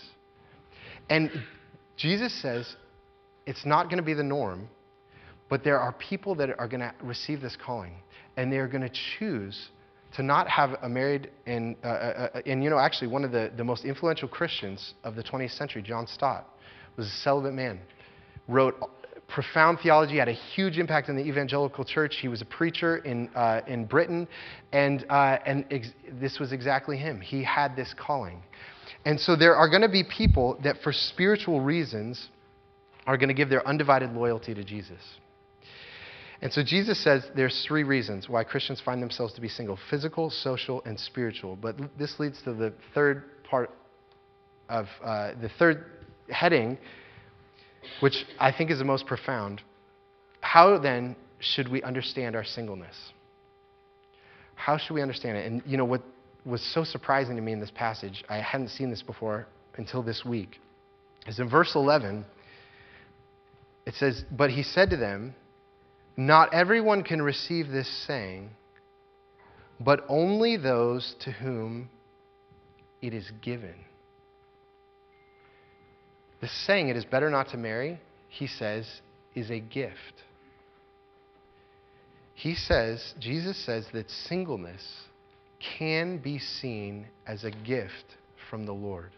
And 1.10 1.30
Jesus 1.96 2.34
says 2.42 2.76
it's 3.46 3.66
not 3.66 3.86
going 3.86 3.98
to 3.98 4.04
be 4.04 4.14
the 4.14 4.24
norm, 4.24 4.68
but 5.54 5.64
there 5.64 5.80
are 5.80 5.92
people 5.92 6.34
that 6.34 6.50
are 6.58 6.68
going 6.68 6.80
to 6.80 6.92
receive 7.04 7.40
this 7.40 7.56
calling, 7.64 7.94
and 8.38 8.52
they 8.52 8.58
are 8.58 8.68
going 8.68 8.82
to 8.82 8.90
choose 9.20 9.70
to 10.16 10.24
not 10.24 10.48
have 10.48 10.72
a 10.82 10.90
married 10.90 11.30
and, 11.46 11.76
uh, 11.84 11.88
uh, 11.90 12.30
uh, 12.34 12.42
and 12.48 12.64
you 12.64 12.72
know, 12.72 12.80
actually, 12.80 13.08
one 13.08 13.24
of 13.24 13.32
the, 13.32 13.52
the 13.56 13.64
most 13.64 13.86
influential 13.86 14.28
Christians 14.28 14.96
of 15.04 15.14
the 15.14 15.22
20th 15.22 15.56
century, 15.56 15.84
John 15.84 16.08
Stott, 16.08 16.50
was 16.98 17.06
a 17.06 17.12
celibate 17.12 17.54
man. 17.54 17.80
Wrote 18.48 18.74
profound 19.28 19.78
theology, 19.84 20.18
had 20.18 20.28
a 20.28 20.34
huge 20.34 20.80
impact 20.80 21.10
on 21.10 21.16
the 21.16 21.24
evangelical 21.24 21.86
church. 21.86 22.16
He 22.20 22.28
was 22.28 22.42
a 22.42 22.46
preacher 22.46 22.98
in, 22.98 23.30
uh, 23.36 23.62
in 23.68 23.86
Britain, 23.86 24.28
and, 24.72 25.06
uh, 25.08 25.38
and 25.46 25.66
ex- 25.70 25.94
this 26.14 26.40
was 26.40 26.52
exactly 26.52 26.98
him. 26.98 27.22
He 27.22 27.44
had 27.44 27.76
this 27.76 27.94
calling. 27.96 28.42
And 29.06 29.20
so 29.20 29.36
there 29.36 29.56
are 29.56 29.70
going 29.70 29.84
to 29.84 29.88
be 29.88 30.04
people 30.04 30.58
that, 30.64 30.78
for 30.84 30.92
spiritual 30.92 31.62
reasons, 31.62 32.30
are 33.06 33.18
going 33.18 33.28
to 33.28 33.36
give 33.36 33.50
their 33.50 33.68
undivided 33.68 34.14
loyalty 34.14 34.56
to 34.56 34.64
Jesus. 34.64 34.98
And 36.44 36.52
so 36.52 36.62
Jesus 36.62 37.02
says 37.02 37.24
there's 37.38 37.64
three 37.66 37.84
reasons 37.84 38.28
why 38.28 38.44
Christians 38.44 38.82
find 38.82 39.02
themselves 39.02 39.32
to 39.36 39.42
be 39.42 39.48
single 39.48 39.80
physical, 39.90 40.30
social, 40.30 40.84
and 40.86 41.00
spiritual. 41.00 41.56
But 41.56 41.78
this 41.98 42.20
leads 42.20 42.42
to 42.42 42.54
the 42.54 42.74
third 42.94 43.24
part 43.46 43.72
of 44.68 44.88
uh, 45.02 45.36
the 45.42 45.48
third 45.58 45.86
heading, 46.30 46.78
which 48.02 48.26
I 48.42 48.52
think 48.52 48.72
is 48.72 48.80
the 48.80 48.84
most 48.84 49.06
profound. 49.06 49.62
How 50.42 50.78
then 50.78 51.16
should 51.40 51.70
we 51.70 51.82
understand 51.82 52.36
our 52.36 52.44
singleness? 52.44 53.14
How 54.56 54.78
should 54.78 54.96
we 54.96 55.02
understand 55.02 55.38
it? 55.38 55.50
And 55.50 55.64
you 55.66 55.78
know 55.78 55.86
what 55.86 56.02
was 56.46 56.62
so 56.74 56.84
surprising 56.84 57.38
to 57.38 57.42
me 57.42 57.54
in 57.54 57.62
this 57.62 57.72
passage, 57.72 58.22
I 58.28 58.42
hadn't 58.42 58.68
seen 58.68 58.90
this 58.90 59.02
before 59.02 59.48
until 59.78 60.04
this 60.04 60.26
week, 60.26 60.60
is 61.26 61.40
in 61.40 61.50
verse 61.50 61.72
11, 61.74 62.26
it 63.86 63.94
says, 63.94 64.26
But 64.30 64.50
he 64.50 64.62
said 64.62 64.90
to 64.90 64.98
them, 64.98 65.36
not 66.16 66.54
everyone 66.54 67.04
can 67.04 67.22
receive 67.22 67.70
this 67.70 67.90
saying, 68.08 68.52
but 69.80 70.06
only 70.08 70.58
those 70.58 71.16
to 71.22 71.32
whom 71.32 71.90
it 73.02 73.14
is 73.14 73.30
given. 73.42 73.76
The 76.42 76.48
saying, 76.48 76.90
it 76.90 76.98
is 76.98 77.06
better 77.06 77.30
not 77.30 77.50
to 77.50 77.58
marry, 77.58 78.00
he 78.30 78.48
says, 78.48 78.86
is 79.34 79.50
a 79.50 79.60
gift. 79.60 80.24
He 82.34 82.56
says, 82.56 83.14
Jesus 83.20 83.58
says 83.66 83.86
that 83.94 84.10
singleness 84.10 84.84
can 85.78 86.18
be 86.18 86.40
seen 86.40 87.08
as 87.26 87.44
a 87.44 87.52
gift 87.52 88.18
from 88.50 88.66
the 88.66 88.74
Lord. 88.74 89.12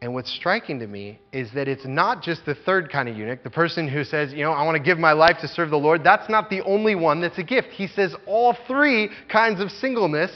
And 0.00 0.12
what's 0.12 0.30
striking 0.30 0.80
to 0.80 0.86
me 0.86 1.18
is 1.32 1.50
that 1.54 1.66
it's 1.66 1.86
not 1.86 2.22
just 2.22 2.44
the 2.44 2.54
third 2.54 2.90
kind 2.90 3.08
of 3.08 3.16
eunuch, 3.16 3.42
the 3.42 3.50
person 3.50 3.88
who 3.88 4.04
says, 4.04 4.32
you 4.32 4.42
know, 4.42 4.52
I 4.52 4.64
want 4.64 4.76
to 4.76 4.82
give 4.82 4.98
my 4.98 5.12
life 5.12 5.38
to 5.40 5.48
serve 5.48 5.70
the 5.70 5.78
Lord. 5.78 6.04
That's 6.04 6.28
not 6.28 6.50
the 6.50 6.60
only 6.62 6.94
one 6.94 7.20
that's 7.20 7.38
a 7.38 7.42
gift. 7.42 7.68
He 7.68 7.86
says 7.86 8.14
all 8.26 8.54
three 8.66 9.08
kinds 9.30 9.60
of 9.60 9.70
singleness, 9.70 10.30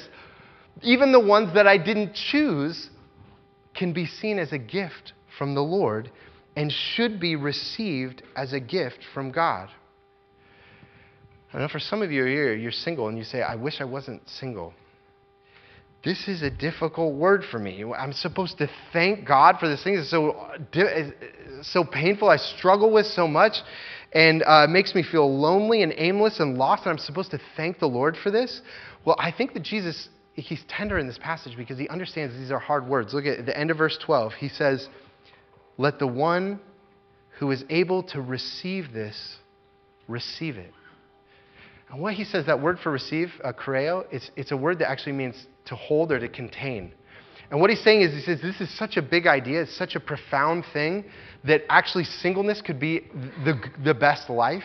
even 0.82 1.12
the 1.12 1.20
ones 1.20 1.52
that 1.54 1.66
I 1.66 1.76
didn't 1.76 2.14
choose, 2.14 2.88
can 3.74 3.92
be 3.92 4.06
seen 4.06 4.38
as 4.38 4.52
a 4.52 4.58
gift 4.58 5.12
from 5.36 5.54
the 5.54 5.60
Lord 5.60 6.10
and 6.56 6.72
should 6.72 7.20
be 7.20 7.36
received 7.36 8.22
as 8.34 8.52
a 8.52 8.60
gift 8.60 8.98
from 9.14 9.30
God. 9.30 9.68
I 11.52 11.58
know 11.58 11.68
for 11.68 11.78
some 11.78 12.02
of 12.02 12.10
you 12.10 12.24
here, 12.24 12.54
you're 12.54 12.72
single 12.72 13.08
and 13.08 13.16
you 13.16 13.24
say, 13.24 13.42
I 13.42 13.54
wish 13.54 13.80
I 13.80 13.84
wasn't 13.84 14.28
single. 14.28 14.74
This 16.04 16.28
is 16.28 16.42
a 16.42 16.50
difficult 16.50 17.14
word 17.14 17.42
for 17.50 17.58
me. 17.58 17.84
I'm 17.96 18.12
supposed 18.12 18.58
to 18.58 18.70
thank 18.92 19.26
God 19.26 19.56
for 19.58 19.68
this 19.68 19.82
thing. 19.82 19.94
It's 19.94 20.10
so, 20.10 20.48
so 21.62 21.84
painful. 21.84 22.28
I 22.28 22.36
struggle 22.36 22.92
with 22.92 23.06
so 23.06 23.26
much 23.26 23.54
and 24.12 24.42
uh, 24.42 24.64
it 24.66 24.70
makes 24.70 24.94
me 24.94 25.02
feel 25.02 25.38
lonely 25.38 25.82
and 25.82 25.92
aimless 25.96 26.40
and 26.40 26.56
lost, 26.56 26.84
and 26.84 26.92
I'm 26.92 26.98
supposed 26.98 27.30
to 27.32 27.40
thank 27.56 27.78
the 27.78 27.86
Lord 27.86 28.16
for 28.16 28.30
this. 28.30 28.62
Well, 29.04 29.16
I 29.18 29.32
think 29.32 29.52
that 29.54 29.62
Jesus, 29.62 30.08
he's 30.34 30.62
tender 30.68 30.98
in 30.98 31.06
this 31.06 31.18
passage 31.18 31.56
because 31.56 31.78
he 31.78 31.88
understands 31.88 32.34
these 32.34 32.50
are 32.50 32.58
hard 32.58 32.86
words. 32.86 33.12
Look 33.12 33.26
at 33.26 33.44
the 33.44 33.58
end 33.58 33.70
of 33.70 33.76
verse 33.76 33.98
12. 34.04 34.32
He 34.34 34.48
says, 34.48 34.88
Let 35.76 35.98
the 35.98 36.06
one 36.06 36.60
who 37.38 37.50
is 37.50 37.64
able 37.68 38.02
to 38.04 38.20
receive 38.20 38.92
this 38.92 39.36
receive 40.08 40.56
it. 40.56 40.72
And 41.90 42.00
what 42.00 42.14
he 42.14 42.24
says, 42.24 42.46
that 42.46 42.60
word 42.60 42.78
for 42.82 42.90
receive, 42.90 43.32
uh, 43.44 43.52
choreo, 43.52 44.04
it's, 44.10 44.30
it's 44.36 44.52
a 44.52 44.56
word 44.56 44.78
that 44.80 44.90
actually 44.90 45.12
means 45.12 45.46
to 45.68 45.76
hold 45.76 46.12
or 46.12 46.18
to 46.18 46.28
contain. 46.28 46.92
And 47.50 47.60
what 47.60 47.70
he's 47.70 47.82
saying 47.82 48.02
is, 48.02 48.12
he 48.12 48.20
says, 48.20 48.40
this 48.42 48.60
is 48.60 48.76
such 48.76 48.96
a 48.96 49.02
big 49.02 49.26
idea, 49.26 49.62
it's 49.62 49.76
such 49.76 49.94
a 49.94 50.00
profound 50.00 50.64
thing 50.72 51.04
that 51.44 51.62
actually 51.70 52.04
singleness 52.04 52.60
could 52.60 52.78
be 52.78 53.06
the, 53.44 53.58
the 53.84 53.94
best 53.94 54.28
life 54.28 54.64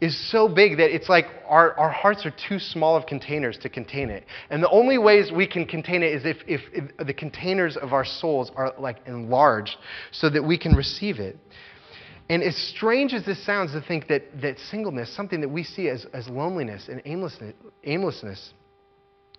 is 0.00 0.30
so 0.30 0.46
big 0.46 0.76
that 0.76 0.94
it's 0.94 1.08
like 1.08 1.26
our, 1.46 1.72
our 1.78 1.90
hearts 1.90 2.26
are 2.26 2.34
too 2.48 2.58
small 2.58 2.96
of 2.96 3.06
containers 3.06 3.56
to 3.58 3.68
contain 3.68 4.10
it. 4.10 4.24
And 4.50 4.62
the 4.62 4.68
only 4.68 4.98
ways 4.98 5.32
we 5.34 5.46
can 5.46 5.64
contain 5.64 6.02
it 6.02 6.12
is 6.12 6.26
if, 6.26 6.36
if, 6.46 6.60
if 6.72 7.06
the 7.06 7.14
containers 7.14 7.76
of 7.76 7.92
our 7.92 8.04
souls 8.04 8.50
are 8.56 8.74
like 8.78 8.98
enlarged 9.06 9.76
so 10.10 10.28
that 10.30 10.42
we 10.42 10.58
can 10.58 10.74
receive 10.74 11.18
it. 11.18 11.38
And 12.28 12.42
as 12.42 12.56
strange 12.56 13.14
as 13.14 13.24
this 13.24 13.44
sounds 13.46 13.72
to 13.72 13.80
think 13.80 14.08
that, 14.08 14.40
that 14.42 14.58
singleness, 14.58 15.14
something 15.14 15.40
that 15.40 15.48
we 15.48 15.62
see 15.62 15.88
as, 15.88 16.06
as 16.12 16.28
loneliness 16.28 16.88
and 16.88 17.00
aimlessness, 17.06 17.54
aimlessness, 17.84 18.52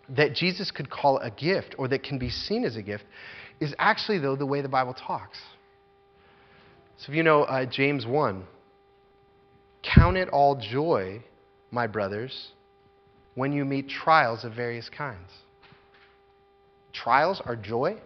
that 0.09 0.33
Jesus 0.33 0.71
could 0.71 0.89
call 0.89 1.17
a 1.19 1.29
gift 1.29 1.75
or 1.77 1.87
that 1.87 2.03
can 2.03 2.17
be 2.17 2.29
seen 2.29 2.63
as 2.63 2.75
a 2.75 2.81
gift, 2.81 3.03
is 3.59 3.73
actually, 3.79 4.19
though, 4.19 4.35
the 4.35 4.45
way 4.45 4.61
the 4.61 4.69
Bible 4.69 4.93
talks. 4.93 5.37
So 6.97 7.11
if 7.11 7.17
you 7.17 7.23
know 7.23 7.43
uh, 7.43 7.65
James 7.65 8.05
1, 8.05 8.43
count 9.83 10.17
it 10.17 10.29
all 10.29 10.55
joy, 10.55 11.23
my 11.71 11.87
brothers, 11.87 12.49
when 13.35 13.51
you 13.51 13.65
meet 13.65 13.89
trials 13.89 14.43
of 14.43 14.53
various 14.53 14.89
kinds. 14.89 15.29
Trials 16.93 17.41
are 17.45 17.55
joy? 17.55 17.97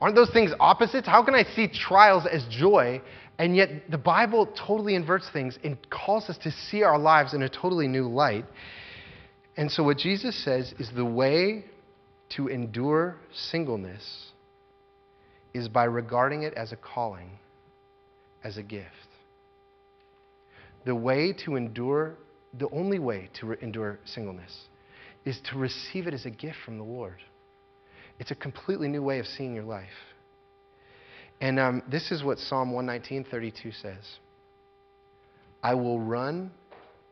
Aren't 0.00 0.16
those 0.16 0.30
things 0.30 0.50
opposites? 0.58 1.06
How 1.06 1.24
can 1.24 1.34
I 1.34 1.44
see 1.44 1.68
trials 1.68 2.26
as 2.26 2.44
joy 2.50 3.00
and 3.38 3.56
yet, 3.56 3.90
the 3.90 3.98
Bible 3.98 4.46
totally 4.46 4.94
inverts 4.94 5.28
things 5.32 5.58
and 5.64 5.76
calls 5.90 6.28
us 6.28 6.38
to 6.38 6.50
see 6.50 6.82
our 6.82 6.98
lives 6.98 7.34
in 7.34 7.42
a 7.42 7.48
totally 7.48 7.88
new 7.88 8.06
light. 8.06 8.44
And 9.56 9.70
so, 9.70 9.82
what 9.82 9.98
Jesus 9.98 10.42
says 10.44 10.72
is 10.78 10.90
the 10.94 11.04
way 11.04 11.64
to 12.36 12.48
endure 12.48 13.16
singleness 13.34 14.30
is 15.52 15.68
by 15.68 15.84
regarding 15.84 16.42
it 16.42 16.54
as 16.54 16.72
a 16.72 16.76
calling, 16.76 17.38
as 18.42 18.56
a 18.56 18.62
gift. 18.62 18.88
The 20.84 20.94
way 20.94 21.34
to 21.44 21.56
endure, 21.56 22.14
the 22.58 22.68
only 22.70 22.98
way 22.98 23.28
to 23.40 23.46
re- 23.46 23.56
endure 23.60 23.98
singleness 24.04 24.68
is 25.24 25.38
to 25.50 25.58
receive 25.58 26.06
it 26.06 26.14
as 26.14 26.24
a 26.24 26.30
gift 26.30 26.56
from 26.64 26.78
the 26.78 26.84
Lord. 26.84 27.18
It's 28.18 28.30
a 28.30 28.34
completely 28.34 28.88
new 28.88 29.02
way 29.02 29.18
of 29.18 29.26
seeing 29.26 29.54
your 29.54 29.64
life. 29.64 29.86
And 31.40 31.60
um, 31.60 31.82
this 31.90 32.10
is 32.10 32.24
what 32.24 32.38
Psalm 32.38 32.72
119.32 32.72 33.80
says. 33.82 34.18
I 35.62 35.74
will 35.74 36.00
run 36.00 36.50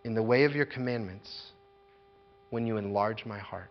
in 0.05 0.15
the 0.15 0.23
way 0.23 0.45
of 0.45 0.53
your 0.53 0.67
commandments 0.67 1.53
when 2.51 2.67
you 2.67 2.77
enlarge 2.77 3.25
my 3.25 3.39
heart. 3.39 3.71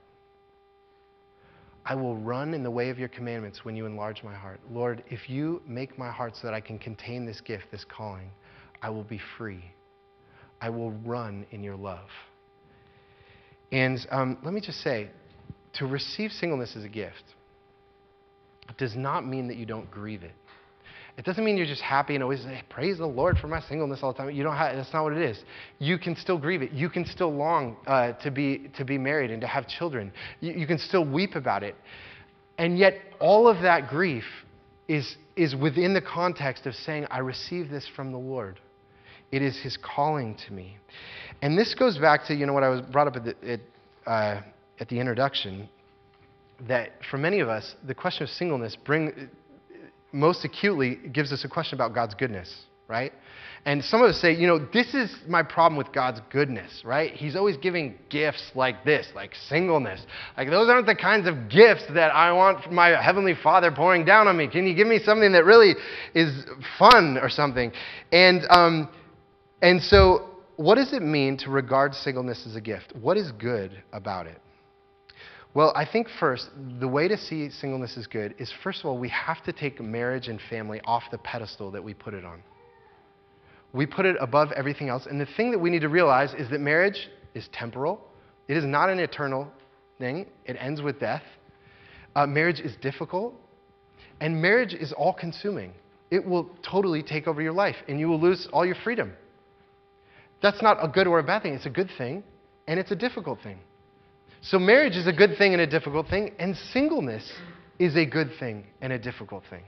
I 1.85 1.95
will 1.95 2.15
run 2.17 2.53
in 2.53 2.63
the 2.63 2.71
way 2.71 2.89
of 2.89 2.99
your 2.99 3.07
commandments 3.07 3.63
when 3.63 3.75
you 3.75 3.85
enlarge 3.85 4.23
my 4.23 4.33
heart. 4.35 4.59
Lord, 4.71 5.03
if 5.09 5.29
you 5.29 5.61
make 5.65 5.97
my 5.97 6.11
heart 6.11 6.35
so 6.35 6.41
that 6.47 6.53
I 6.53 6.61
can 6.61 6.77
contain 6.77 7.25
this 7.25 7.41
gift, 7.41 7.65
this 7.71 7.85
calling, 7.85 8.29
I 8.81 8.89
will 8.89 9.03
be 9.03 9.19
free. 9.37 9.63
I 10.61 10.69
will 10.69 10.91
run 10.91 11.45
in 11.51 11.63
your 11.63 11.75
love. 11.75 12.09
And 13.71 13.99
um, 14.11 14.37
let 14.43 14.53
me 14.53 14.61
just 14.61 14.81
say 14.81 15.09
to 15.73 15.85
receive 15.85 16.31
singleness 16.31 16.75
as 16.75 16.83
a 16.83 16.89
gift 16.89 17.23
does 18.77 18.95
not 18.95 19.25
mean 19.25 19.47
that 19.47 19.57
you 19.57 19.65
don't 19.65 19.89
grieve 19.89 20.23
it. 20.23 20.33
It 21.19 21.25
doesn't 21.25 21.43
mean 21.43 21.57
you're 21.57 21.65
just 21.65 21.81
happy 21.81 22.15
and 22.15 22.23
always 22.23 22.43
say, 22.43 22.63
praise 22.69 22.97
the 22.97 23.05
Lord 23.05 23.37
for 23.39 23.49
my 23.49 23.59
singleness 23.59 23.99
all 24.01 24.13
the 24.13 24.17
time. 24.19 24.31
You 24.31 24.41
don't 24.41 24.55
have, 24.55 24.73
that's 24.77 24.93
not 24.93 25.03
what 25.03 25.11
it 25.11 25.21
is. 25.21 25.37
You 25.77 25.97
can 25.97 26.15
still 26.15 26.37
grieve 26.37 26.61
it. 26.61 26.71
You 26.71 26.89
can 26.89 27.05
still 27.05 27.29
long 27.29 27.75
uh, 27.87 28.13
to, 28.23 28.31
be, 28.31 28.71
to 28.77 28.85
be 28.85 28.97
married 28.97 29.29
and 29.29 29.41
to 29.41 29.47
have 29.47 29.67
children. 29.67 30.13
You, 30.39 30.53
you 30.53 30.65
can 30.65 30.77
still 30.77 31.03
weep 31.03 31.35
about 31.35 31.61
it. 31.61 31.75
And 32.57 32.77
yet, 32.77 32.93
all 33.19 33.49
of 33.49 33.61
that 33.63 33.89
grief 33.89 34.23
is, 34.87 35.17
is 35.35 35.57
within 35.57 35.93
the 35.93 36.01
context 36.01 36.65
of 36.65 36.73
saying, 36.73 37.05
I 37.11 37.19
receive 37.19 37.69
this 37.69 37.85
from 37.97 38.13
the 38.13 38.17
Lord. 38.17 38.57
It 39.33 39.41
is 39.41 39.59
his 39.61 39.77
calling 39.77 40.37
to 40.47 40.53
me. 40.53 40.77
And 41.41 41.57
this 41.57 41.75
goes 41.75 41.97
back 41.97 42.27
to, 42.27 42.33
you 42.33 42.45
know, 42.45 42.53
what 42.53 42.63
I 42.63 42.69
was 42.69 42.79
brought 42.79 43.07
up 43.07 43.17
at 43.17 43.25
the, 43.25 43.35
at, 43.45 43.59
uh, 44.07 44.41
at 44.79 44.87
the 44.87 44.97
introduction, 44.97 45.67
that 46.69 46.91
for 47.11 47.17
many 47.17 47.41
of 47.41 47.49
us, 47.49 47.75
the 47.85 47.93
question 47.93 48.23
of 48.23 48.29
singleness 48.29 48.77
bring, 48.77 49.29
most 50.11 50.45
acutely 50.45 50.95
gives 50.95 51.31
us 51.31 51.43
a 51.43 51.49
question 51.49 51.77
about 51.77 51.93
God's 51.93 52.15
goodness, 52.15 52.53
right? 52.87 53.13
And 53.65 53.83
some 53.83 54.01
of 54.01 54.09
us 54.09 54.21
say, 54.21 54.33
you 54.33 54.47
know, 54.47 54.57
this 54.73 54.93
is 54.93 55.13
my 55.27 55.43
problem 55.43 55.77
with 55.77 55.91
God's 55.91 56.21
goodness, 56.31 56.81
right? 56.85 57.11
He's 57.11 57.35
always 57.35 57.57
giving 57.57 57.97
gifts 58.09 58.51
like 58.55 58.85
this, 58.85 59.07
like 59.13 59.35
singleness. 59.35 60.01
Like, 60.37 60.49
those 60.49 60.69
aren't 60.69 60.85
the 60.85 60.95
kinds 60.95 61.27
of 61.27 61.49
gifts 61.49 61.83
that 61.93 62.15
I 62.15 62.31
want 62.31 62.71
my 62.71 63.01
Heavenly 63.01 63.35
Father 63.35 63.71
pouring 63.71 64.05
down 64.05 64.27
on 64.27 64.37
me. 64.37 64.47
Can 64.47 64.65
you 64.65 64.73
give 64.73 64.87
me 64.87 64.99
something 64.99 65.33
that 65.33 65.43
really 65.43 65.75
is 66.15 66.45
fun 66.77 67.17
or 67.21 67.29
something? 67.29 67.71
And, 68.11 68.45
um, 68.49 68.89
and 69.61 69.81
so, 69.81 70.29
what 70.55 70.75
does 70.75 70.93
it 70.93 71.01
mean 71.01 71.37
to 71.37 71.49
regard 71.49 71.93
singleness 71.93 72.45
as 72.47 72.55
a 72.55 72.61
gift? 72.61 72.93
What 72.99 73.17
is 73.17 73.31
good 73.33 73.83
about 73.91 74.25
it? 74.25 74.39
Well, 75.53 75.73
I 75.75 75.85
think 75.85 76.07
first, 76.19 76.49
the 76.79 76.87
way 76.87 77.07
to 77.07 77.17
see 77.17 77.49
singleness 77.49 77.97
as 77.97 78.05
good 78.05 78.35
is 78.37 78.53
first 78.63 78.81
of 78.81 78.85
all, 78.85 78.97
we 78.97 79.09
have 79.09 79.43
to 79.45 79.53
take 79.53 79.81
marriage 79.81 80.27
and 80.27 80.39
family 80.49 80.79
off 80.85 81.03
the 81.11 81.17
pedestal 81.17 81.71
that 81.71 81.83
we 81.83 81.93
put 81.93 82.13
it 82.13 82.23
on. 82.23 82.43
We 83.73 83.85
put 83.85 84.05
it 84.05 84.15
above 84.19 84.51
everything 84.51 84.89
else. 84.89 85.07
And 85.07 85.19
the 85.19 85.27
thing 85.37 85.51
that 85.51 85.59
we 85.59 85.69
need 85.69 85.81
to 85.81 85.89
realize 85.89 86.33
is 86.35 86.49
that 86.51 86.59
marriage 86.59 87.09
is 87.33 87.47
temporal, 87.51 87.99
it 88.47 88.57
is 88.57 88.65
not 88.65 88.89
an 88.89 88.99
eternal 88.99 89.47
thing, 89.97 90.27
it 90.45 90.55
ends 90.59 90.81
with 90.81 90.99
death. 90.99 91.23
Uh, 92.15 92.25
marriage 92.25 92.59
is 92.59 92.75
difficult, 92.81 93.33
and 94.21 94.41
marriage 94.41 94.73
is 94.73 94.91
all 94.93 95.13
consuming. 95.13 95.73
It 96.11 96.25
will 96.25 96.49
totally 96.63 97.03
take 97.03 97.27
over 97.27 97.41
your 97.41 97.53
life, 97.53 97.75
and 97.87 97.99
you 97.99 98.07
will 98.07 98.19
lose 98.19 98.47
all 98.51 98.65
your 98.65 98.75
freedom. 98.83 99.13
That's 100.41 100.61
not 100.61 100.77
a 100.83 100.87
good 100.87 101.07
or 101.07 101.19
a 101.19 101.23
bad 101.23 101.43
thing, 101.43 101.53
it's 101.53 101.65
a 101.65 101.71
good 101.71 101.89
thing, 101.97 102.23
and 102.67 102.79
it's 102.79 102.91
a 102.91 102.95
difficult 102.95 103.39
thing. 103.41 103.59
So, 104.41 104.57
marriage 104.57 104.95
is 104.95 105.07
a 105.07 105.13
good 105.13 105.37
thing 105.37 105.53
and 105.53 105.61
a 105.61 105.67
difficult 105.67 106.07
thing, 106.07 106.33
and 106.39 106.55
singleness 106.71 107.29
is 107.77 107.95
a 107.95 108.05
good 108.05 108.31
thing 108.39 108.65
and 108.81 108.93
a 108.93 108.99
difficult 108.99 109.43
thing. 109.49 109.63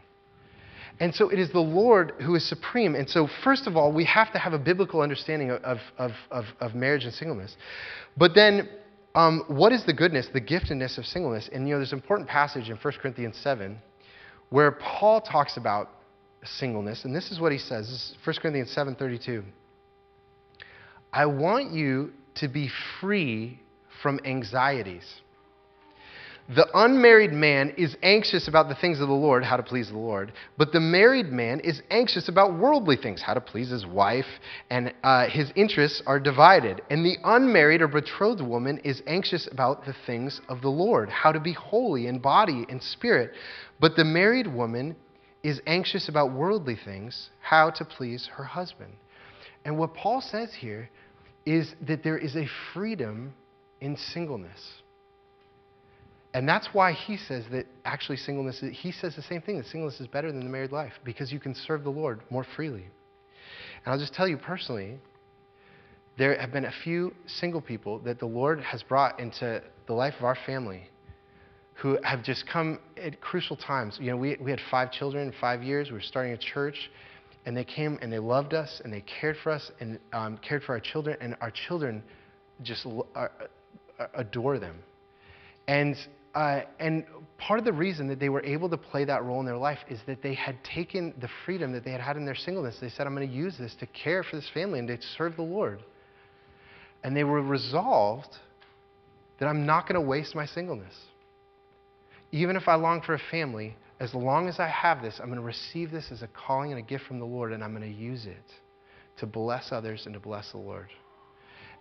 And 1.00 1.14
so, 1.14 1.30
it 1.30 1.40
is 1.40 1.52
the 1.52 1.60
Lord 1.60 2.14
who 2.22 2.36
is 2.36 2.48
supreme. 2.48 2.96
And 2.96 3.10
so, 3.10 3.28
first 3.44 3.68
of 3.68 3.76
all, 3.76 3.92
we 3.92 4.06
have 4.06 4.32
to 4.34 4.40
have 4.40 4.54
a 4.54 4.60
biblical 4.60 5.02
understanding 5.02 5.52
of, 5.52 5.80
of, 5.98 6.12
of, 6.30 6.46
of 6.60 6.76
marriage 6.76 7.04
and 7.04 7.14
singleness. 7.14 7.56
But 8.18 8.34
then, 8.34 8.70
um, 9.14 9.44
what 9.48 9.74
is 9.74 9.86
the 9.86 9.94
goodness, 9.94 10.30
the 10.32 10.42
giftedness 10.42 10.98
of 10.98 11.06
singleness? 11.06 11.50
And 11.52 11.68
you 11.68 11.74
know, 11.74 11.80
there's 11.80 11.92
an 11.92 12.00
important 12.00 12.30
passage 12.30 12.70
in 12.70 12.78
1 12.78 12.94
Corinthians 13.02 13.38
7 13.38 13.78
where 14.52 14.72
Paul 14.72 15.22
talks 15.22 15.58
about 15.58 15.90
singleness, 16.44 17.06
and 17.06 17.16
this 17.16 17.32
is 17.32 17.40
what 17.40 17.52
he 17.52 17.58
says. 17.58 17.88
This 17.88 18.12
is 18.12 18.18
1 18.26 18.36
Corinthians 18.42 18.74
7:32. 18.76 19.44
I 21.12 21.26
want 21.26 21.72
you 21.72 22.12
to 22.36 22.48
be 22.48 22.70
free 23.00 23.60
from 24.02 24.20
anxieties. 24.26 25.22
The 26.54 26.68
unmarried 26.74 27.32
man 27.32 27.74
is 27.78 27.96
anxious 28.04 28.48
about 28.50 28.68
the 28.68 28.76
things 28.76 29.00
of 29.00 29.08
the 29.08 29.14
Lord, 29.14 29.44
how 29.44 29.56
to 29.56 29.64
please 29.64 29.90
the 29.90 29.98
Lord, 29.98 30.34
but 30.58 30.74
the 30.74 30.82
married 30.82 31.28
man 31.28 31.62
is 31.62 31.82
anxious 31.90 32.28
about 32.28 32.58
worldly 32.58 32.98
things, 32.98 33.22
how 33.22 33.36
to 33.36 33.40
please 33.40 33.70
his 33.70 33.86
wife, 33.86 34.26
and 34.70 34.94
uh, 35.04 35.30
his 35.30 35.52
interests 35.56 36.02
are 36.06 36.20
divided. 36.20 36.82
And 36.90 37.06
the 37.06 37.18
unmarried 37.24 37.82
or 37.82 37.88
betrothed 37.88 38.42
woman 38.42 38.80
is 38.80 39.02
anxious 39.08 39.48
about 39.50 39.86
the 39.86 39.96
things 40.06 40.42
of 40.50 40.62
the 40.62 40.70
Lord, 40.70 41.10
how 41.10 41.32
to 41.32 41.40
be 41.40 41.54
holy 41.54 42.08
in 42.08 42.20
body 42.20 42.66
and 42.68 42.84
spirit. 42.84 43.32
But 43.80 43.96
the 43.96 44.04
married 44.04 44.48
woman 44.48 44.98
is 45.44 45.62
anxious 45.68 46.10
about 46.10 46.34
worldly 46.34 46.78
things, 46.84 47.30
how 47.42 47.70
to 47.70 47.86
please 47.86 48.28
her 48.34 48.44
husband. 48.44 48.94
And 49.64 49.78
what 49.78 49.94
Paul 49.94 50.22
says 50.22 50.54
here 50.54 50.90
is 51.46 51.74
that 51.88 52.04
there 52.04 52.18
is 52.18 52.36
a 52.36 52.48
freedom 52.74 53.34
in 53.82 53.98
singleness. 53.98 54.82
And 56.34 56.48
that's 56.48 56.70
why 56.72 56.94
he 56.94 57.18
says 57.18 57.44
that 57.52 57.66
actually 57.84 58.18
singleness, 58.18 58.64
he 58.72 58.92
says 58.92 59.16
the 59.16 59.22
same 59.22 59.42
thing, 59.42 59.58
that 59.58 59.66
singleness 59.66 60.00
is 60.00 60.08
better 60.08 60.32
than 60.32 60.40
the 60.40 60.50
married 60.50 60.72
life 60.72 60.94
because 61.04 61.32
you 61.32 61.40
can 61.40 61.54
serve 61.54 61.84
the 61.84 61.90
Lord 61.90 62.22
more 62.30 62.46
freely. 62.56 62.86
And 63.84 63.94
I'll 63.94 64.00
just 64.00 64.14
tell 64.14 64.28
you 64.28 64.38
personally, 64.38 64.98
there 66.18 66.40
have 66.40 66.54
been 66.54 66.66
a 66.66 66.74
few 66.84 67.14
single 67.26 67.62
people 67.62 68.00
that 68.00 68.20
the 68.20 68.26
Lord 68.26 68.62
has 68.62 68.84
brought 68.84 69.20
into 69.20 69.62
the 69.88 69.94
life 69.94 70.14
of 70.20 70.26
our 70.26 70.38
family 70.46 70.84
who 71.82 71.98
have 72.04 72.24
just 72.24 72.46
come 72.48 72.80
at 73.02 73.20
crucial 73.20 73.56
times. 73.56 73.98
You 74.00 74.12
know, 74.12 74.18
we, 74.18 74.38
we 74.40 74.52
had 74.52 74.60
five 74.70 74.92
children 74.92 75.28
in 75.28 75.34
five 75.42 75.64
years. 75.64 75.88
We 75.88 75.96
were 75.96 76.02
starting 76.02 76.34
a 76.34 76.38
church, 76.38 76.92
and 77.46 77.58
they 77.58 77.64
came 77.64 77.98
and 78.02 78.14
they 78.14 78.20
loved 78.20 78.54
us 78.54 78.82
and 78.84 78.94
they 78.94 79.04
cared 79.20 79.36
for 79.44 79.52
us 79.52 79.72
and 79.80 80.00
um, 80.14 80.38
cared 80.48 80.64
for 80.64 80.74
our 80.74 80.80
children, 80.80 81.18
and 81.20 81.36
our 81.42 81.52
children 81.68 82.04
just 82.62 82.86
are, 83.16 83.32
adore 84.14 84.60
them. 84.60 84.78
And, 85.68 85.96
uh, 86.36 86.62
and 86.80 87.06
part 87.38 87.60
of 87.60 87.66
the 87.66 87.74
reason 87.74 88.08
that 88.08 88.20
they 88.20 88.30
were 88.30 88.44
able 88.44 88.70
to 88.70 88.78
play 88.78 89.06
that 89.06 89.24
role 89.24 89.40
in 89.40 89.46
their 89.46 89.58
life 89.58 89.80
is 89.90 90.00
that 90.08 90.22
they 90.22 90.34
had 90.34 90.64
taken 90.64 91.14
the 91.20 91.30
freedom 91.46 91.72
that 91.74 91.84
they 91.84 91.92
had 91.92 92.02
had 92.02 92.18
in 92.18 92.26
their 92.26 92.36
singleness. 92.36 92.78
They 92.80 92.90
said, 92.90 93.08
I'm 93.08 93.16
going 93.16 93.28
to 93.28 93.34
use 93.34 93.58
this 93.58 93.76
to 93.80 93.86
care 93.88 94.24
for 94.24 94.36
this 94.36 94.50
family 94.54 94.80
and 94.80 94.88
to 94.88 94.98
serve 95.18 95.36
the 95.36 95.44
Lord. 95.44 95.82
And 97.04 97.16
they 97.16 97.24
were 97.24 97.42
resolved 97.42 98.36
that 99.40 99.48
I'm 99.48 99.66
not 99.66 99.88
going 99.88 100.00
to 100.00 100.08
waste 100.08 100.36
my 100.36 100.46
singleness. 100.46 100.94
Even 102.32 102.56
if 102.56 102.68
I 102.68 102.76
long 102.76 103.02
for 103.02 103.16
a 103.16 103.22
family, 103.32 103.76
as 104.00 104.14
long 104.14 104.48
as 104.48 104.60
I 104.60 104.68
have 104.68 105.02
this, 105.02 105.20
I'm 105.20 105.28
going 105.28 105.40
to 105.40 105.46
receive 105.46 105.92
this 105.92 106.12
as 106.12 106.22
a 106.22 106.28
calling 106.28 106.72
and 106.72 106.80
a 106.80 106.84
gift 106.84 107.06
from 107.06 107.20
the 107.20 107.26
Lord, 107.26 107.52
and 107.52 107.64
I'm 107.64 107.76
going 107.76 107.92
to 107.92 108.00
use 108.00 108.26
it 108.26 108.38
to 109.20 109.26
bless 109.26 109.72
others 109.72 110.04
and 110.06 110.14
to 110.14 110.20
bless 110.20 110.52
the 110.52 110.58
Lord. 110.58 110.90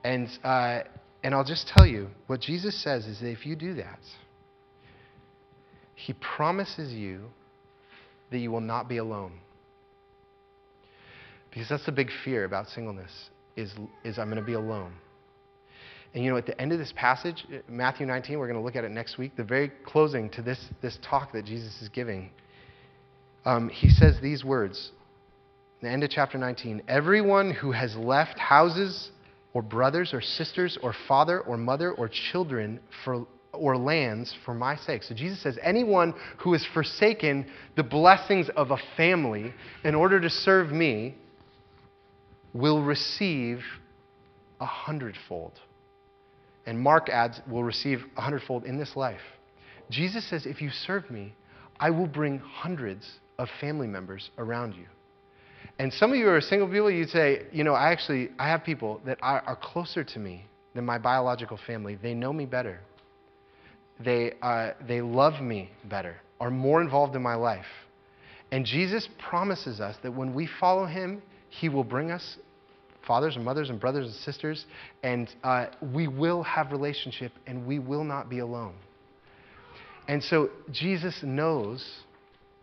And, 0.04 0.28
uh, 0.42 0.80
and 1.22 1.35
I'll 1.35 1.44
just 1.44 1.68
tell 1.68 1.87
you 1.87 2.09
what 2.26 2.40
Jesus 2.40 2.80
says 2.83 3.06
is 3.06 3.20
that 3.20 3.30
if 3.30 3.44
you 3.44 3.56
do 3.56 3.74
that, 3.74 4.00
he 5.94 6.14
promises 6.14 6.92
you 6.92 7.24
that 8.30 8.38
you 8.38 8.50
will 8.50 8.61
not 8.61 8.88
be 8.88 8.96
alone. 8.96 9.33
Because 11.50 11.68
that's 11.68 11.85
the 11.85 11.92
big 11.92 12.11
fear 12.24 12.44
about 12.44 12.68
singleness 12.68 13.11
is, 13.56 13.72
is 14.04 14.18
I'm 14.18 14.28
going 14.28 14.40
to 14.40 14.46
be 14.46 14.54
alone. 14.54 14.92
And 16.14 16.24
you 16.24 16.30
know, 16.30 16.37
at 16.37 16.46
the 16.46 16.61
end 16.61 16.72
of 16.72 16.78
this 16.78 16.92
passage, 16.96 17.46
Matthew 17.68 18.06
19, 18.06 18.38
we're 18.38 18.46
going 18.46 18.59
to 18.59 18.64
look 18.64 18.76
at 18.76 18.85
it 18.85 18.90
next 18.90 19.18
week, 19.18 19.37
the 19.37 19.44
very 19.44 19.70
closing 19.85 20.30
to 20.30 20.42
this, 20.42 20.59
this 20.80 20.98
talk 21.02 21.33
that 21.33 21.44
Jesus 21.44 21.83
is 21.83 21.88
giving, 21.88 22.30
um, 23.44 23.68
he 23.68 23.88
says 23.88 24.16
these 24.20 24.44
words, 24.44 24.90
the 25.83 25.88
end 25.88 26.02
of 26.04 26.11
chapter 26.11 26.37
19 26.37 26.83
Everyone 26.88 27.52
who 27.52 27.72
has 27.72 27.94
left 27.96 28.38
houses, 28.38 29.11
or 29.52 29.62
brothers 29.62 30.14
or 30.14 30.20
sisters 30.20 30.78
or 30.82 30.94
father 31.08 31.40
or 31.40 31.56
mother 31.56 31.92
or 31.92 32.08
children 32.08 32.80
for, 33.04 33.26
or 33.52 33.76
lands 33.76 34.34
for 34.44 34.54
my 34.54 34.76
sake. 34.76 35.02
So 35.02 35.14
Jesus 35.14 35.42
says, 35.42 35.58
anyone 35.62 36.14
who 36.38 36.52
has 36.52 36.64
forsaken 36.72 37.46
the 37.76 37.82
blessings 37.82 38.48
of 38.56 38.70
a 38.70 38.78
family 38.96 39.52
in 39.84 39.94
order 39.94 40.20
to 40.20 40.30
serve 40.30 40.70
me 40.70 41.16
will 42.52 42.82
receive 42.82 43.60
a 44.60 44.66
hundredfold. 44.66 45.52
And 46.66 46.78
Mark 46.78 47.08
adds, 47.08 47.40
will 47.50 47.64
receive 47.64 48.00
a 48.16 48.20
hundredfold 48.20 48.64
in 48.64 48.78
this 48.78 48.94
life. 48.94 49.20
Jesus 49.90 50.28
says, 50.28 50.46
if 50.46 50.60
you 50.60 50.70
serve 50.70 51.10
me, 51.10 51.34
I 51.78 51.90
will 51.90 52.06
bring 52.06 52.38
hundreds 52.38 53.10
of 53.38 53.48
family 53.60 53.86
members 53.86 54.30
around 54.38 54.74
you. 54.74 54.86
And 55.81 55.90
some 55.95 56.11
of 56.11 56.19
you 56.19 56.29
are 56.29 56.43
single 56.43 56.69
people, 56.69 56.90
you'd 56.90 57.09
say, 57.09 57.47
you 57.53 57.64
know, 57.64 57.73
I 57.73 57.90
actually, 57.90 58.29
I 58.38 58.49
have 58.51 58.62
people 58.62 59.01
that 59.07 59.16
are, 59.23 59.40
are 59.47 59.57
closer 59.57 60.05
to 60.05 60.19
me 60.19 60.45
than 60.75 60.85
my 60.85 60.99
biological 60.99 61.59
family. 61.66 61.95
They 61.95 62.12
know 62.12 62.35
me 62.35 62.45
better. 62.45 62.81
They, 63.99 64.35
uh, 64.43 64.73
they 64.87 65.01
love 65.01 65.40
me 65.40 65.71
better, 65.88 66.16
are 66.38 66.51
more 66.51 66.83
involved 66.83 67.16
in 67.16 67.23
my 67.23 67.35
life. 67.35 67.64
And 68.53 68.66
Jesus 68.66 69.09
promises 69.19 69.81
us 69.81 69.97
that 70.03 70.12
when 70.12 70.35
we 70.35 70.47
follow 70.61 70.85
him, 70.85 71.23
he 71.49 71.71
will 71.71 71.83
bring 71.83 72.11
us 72.11 72.37
fathers 73.07 73.37
and 73.37 73.45
mothers 73.47 73.71
and 73.71 73.81
brothers 73.81 74.05
and 74.05 74.14
sisters, 74.16 74.66
and 75.03 75.35
uh, 75.43 75.69
we 75.95 76.09
will 76.09 76.43
have 76.43 76.73
relationship 76.73 77.33
and 77.47 77.66
we 77.66 77.79
will 77.79 78.05
not 78.05 78.29
be 78.29 78.40
alone. 78.40 78.75
And 80.09 80.23
so 80.23 80.51
Jesus 80.71 81.21
knows 81.23 81.83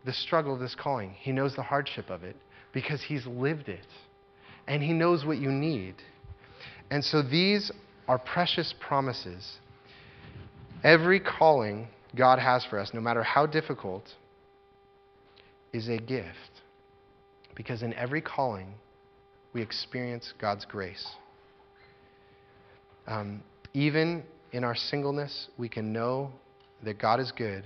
the 0.06 0.14
struggle 0.14 0.54
of 0.54 0.60
this 0.60 0.76
calling. 0.76 1.16
He 1.20 1.32
knows 1.32 1.56
the 1.56 1.64
hardship 1.64 2.12
of 2.12 2.24
it 2.24 2.36
because 2.78 3.02
he's 3.02 3.26
lived 3.26 3.70
it. 3.70 3.88
And 4.68 4.84
he 4.84 4.94
knows 4.94 5.26
what 5.26 5.40
you 5.40 5.52
need. 5.52 5.96
And 6.92 7.04
so 7.04 7.24
these 7.24 7.72
are 8.08 8.20
precious 8.20 8.72
promises. 8.80 9.54
Every 10.84 11.20
calling 11.20 11.88
God 12.16 12.38
has 12.38 12.63
for 12.66 12.78
us, 12.78 12.92
no 12.94 13.02
matter 13.02 13.24
how 13.24 13.48
difficult, 13.48 14.04
is 15.74 15.90
a 15.90 15.98
gift. 15.98 16.62
Because 17.56 17.82
in 17.82 17.96
every 17.96 18.22
calling, 18.22 18.76
we 19.54 19.63
experience 19.63 20.36
God's 20.40 20.63
grace. 20.63 21.08
Um, 23.08 23.42
even 23.74 24.22
in 24.52 24.63
our 24.63 24.76
singleness, 24.76 25.48
we 25.58 25.68
can 25.68 25.92
know 25.92 26.32
that 26.84 27.00
God 27.00 27.20
is 27.20 27.32
good, 27.32 27.63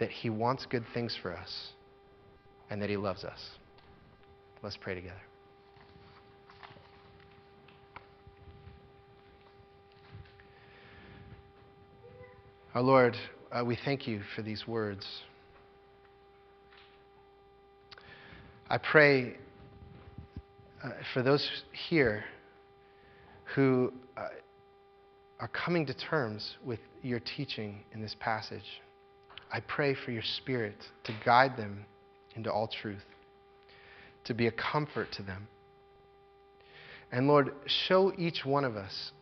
that 0.00 0.10
He 0.10 0.28
wants 0.28 0.66
good 0.66 0.84
things 0.92 1.16
for 1.22 1.32
us, 1.32 1.68
and 2.68 2.82
that 2.82 2.90
He 2.90 2.96
loves 2.96 3.22
us. 3.22 3.38
Let's 4.62 4.76
pray 4.76 4.94
together. 4.94 5.20
Our 12.74 12.82
Lord, 12.82 13.16
uh, 13.50 13.64
we 13.64 13.78
thank 13.84 14.06
you 14.06 14.20
for 14.34 14.42
these 14.42 14.66
words. 14.66 15.06
I 18.68 18.78
pray 18.78 19.36
uh, 20.84 20.90
for 21.14 21.22
those 21.22 21.48
here 21.88 22.24
who 23.54 23.92
uh, 24.16 24.28
are 25.40 25.48
coming 25.48 25.86
to 25.86 25.94
terms 25.94 26.56
with 26.64 26.80
your 27.02 27.20
teaching 27.20 27.84
in 27.92 28.02
this 28.02 28.14
passage. 28.20 28.82
I 29.52 29.60
pray 29.60 29.94
for 29.94 30.10
your 30.10 30.24
Spirit 30.36 30.76
to 31.04 31.14
guide 31.24 31.56
them 31.56 31.84
into 32.34 32.52
all 32.52 32.68
truth, 32.68 33.04
to 34.26 34.34
be 34.34 34.46
a 34.46 34.52
comfort 34.52 35.08
to 35.12 35.22
them. 35.22 35.48
And 37.12 37.28
Lord, 37.28 37.52
show 37.66 38.12
each 38.18 38.44
one 38.44 38.64
of 38.64 38.76
us 38.76 39.12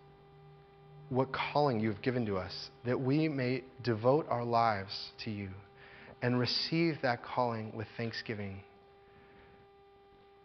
what 1.11 1.29
calling 1.33 1.81
you've 1.81 2.03
given 2.03 2.27
to 2.27 2.37
us, 2.37 2.71
that 2.85 3.01
we 3.01 3.29
may 3.29 3.62
devote 3.83 4.27
our 4.29 4.45
lives 4.45 5.11
to 5.25 5.31
you 5.31 5.51
and 6.23 6.38
receive 6.38 6.97
that 7.03 7.23
calling 7.23 7.71
with 7.77 7.87
thanksgiving. 7.97 8.61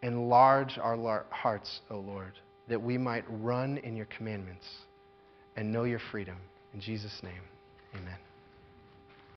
Enlarge 0.02 0.78
our 0.78 1.24
hearts, 1.30 1.80
O 1.90 1.96
Lord, 1.96 2.32
that 2.68 2.80
we 2.80 2.98
might 2.98 3.24
run 3.28 3.78
in 3.78 3.96
your 3.96 4.06
commandments 4.06 4.66
and 5.56 5.72
know 5.72 5.84
your 5.84 6.00
freedom. 6.10 6.36
In 6.74 6.80
Jesus' 6.80 7.20
name, 7.22 7.42
amen. 7.94 8.29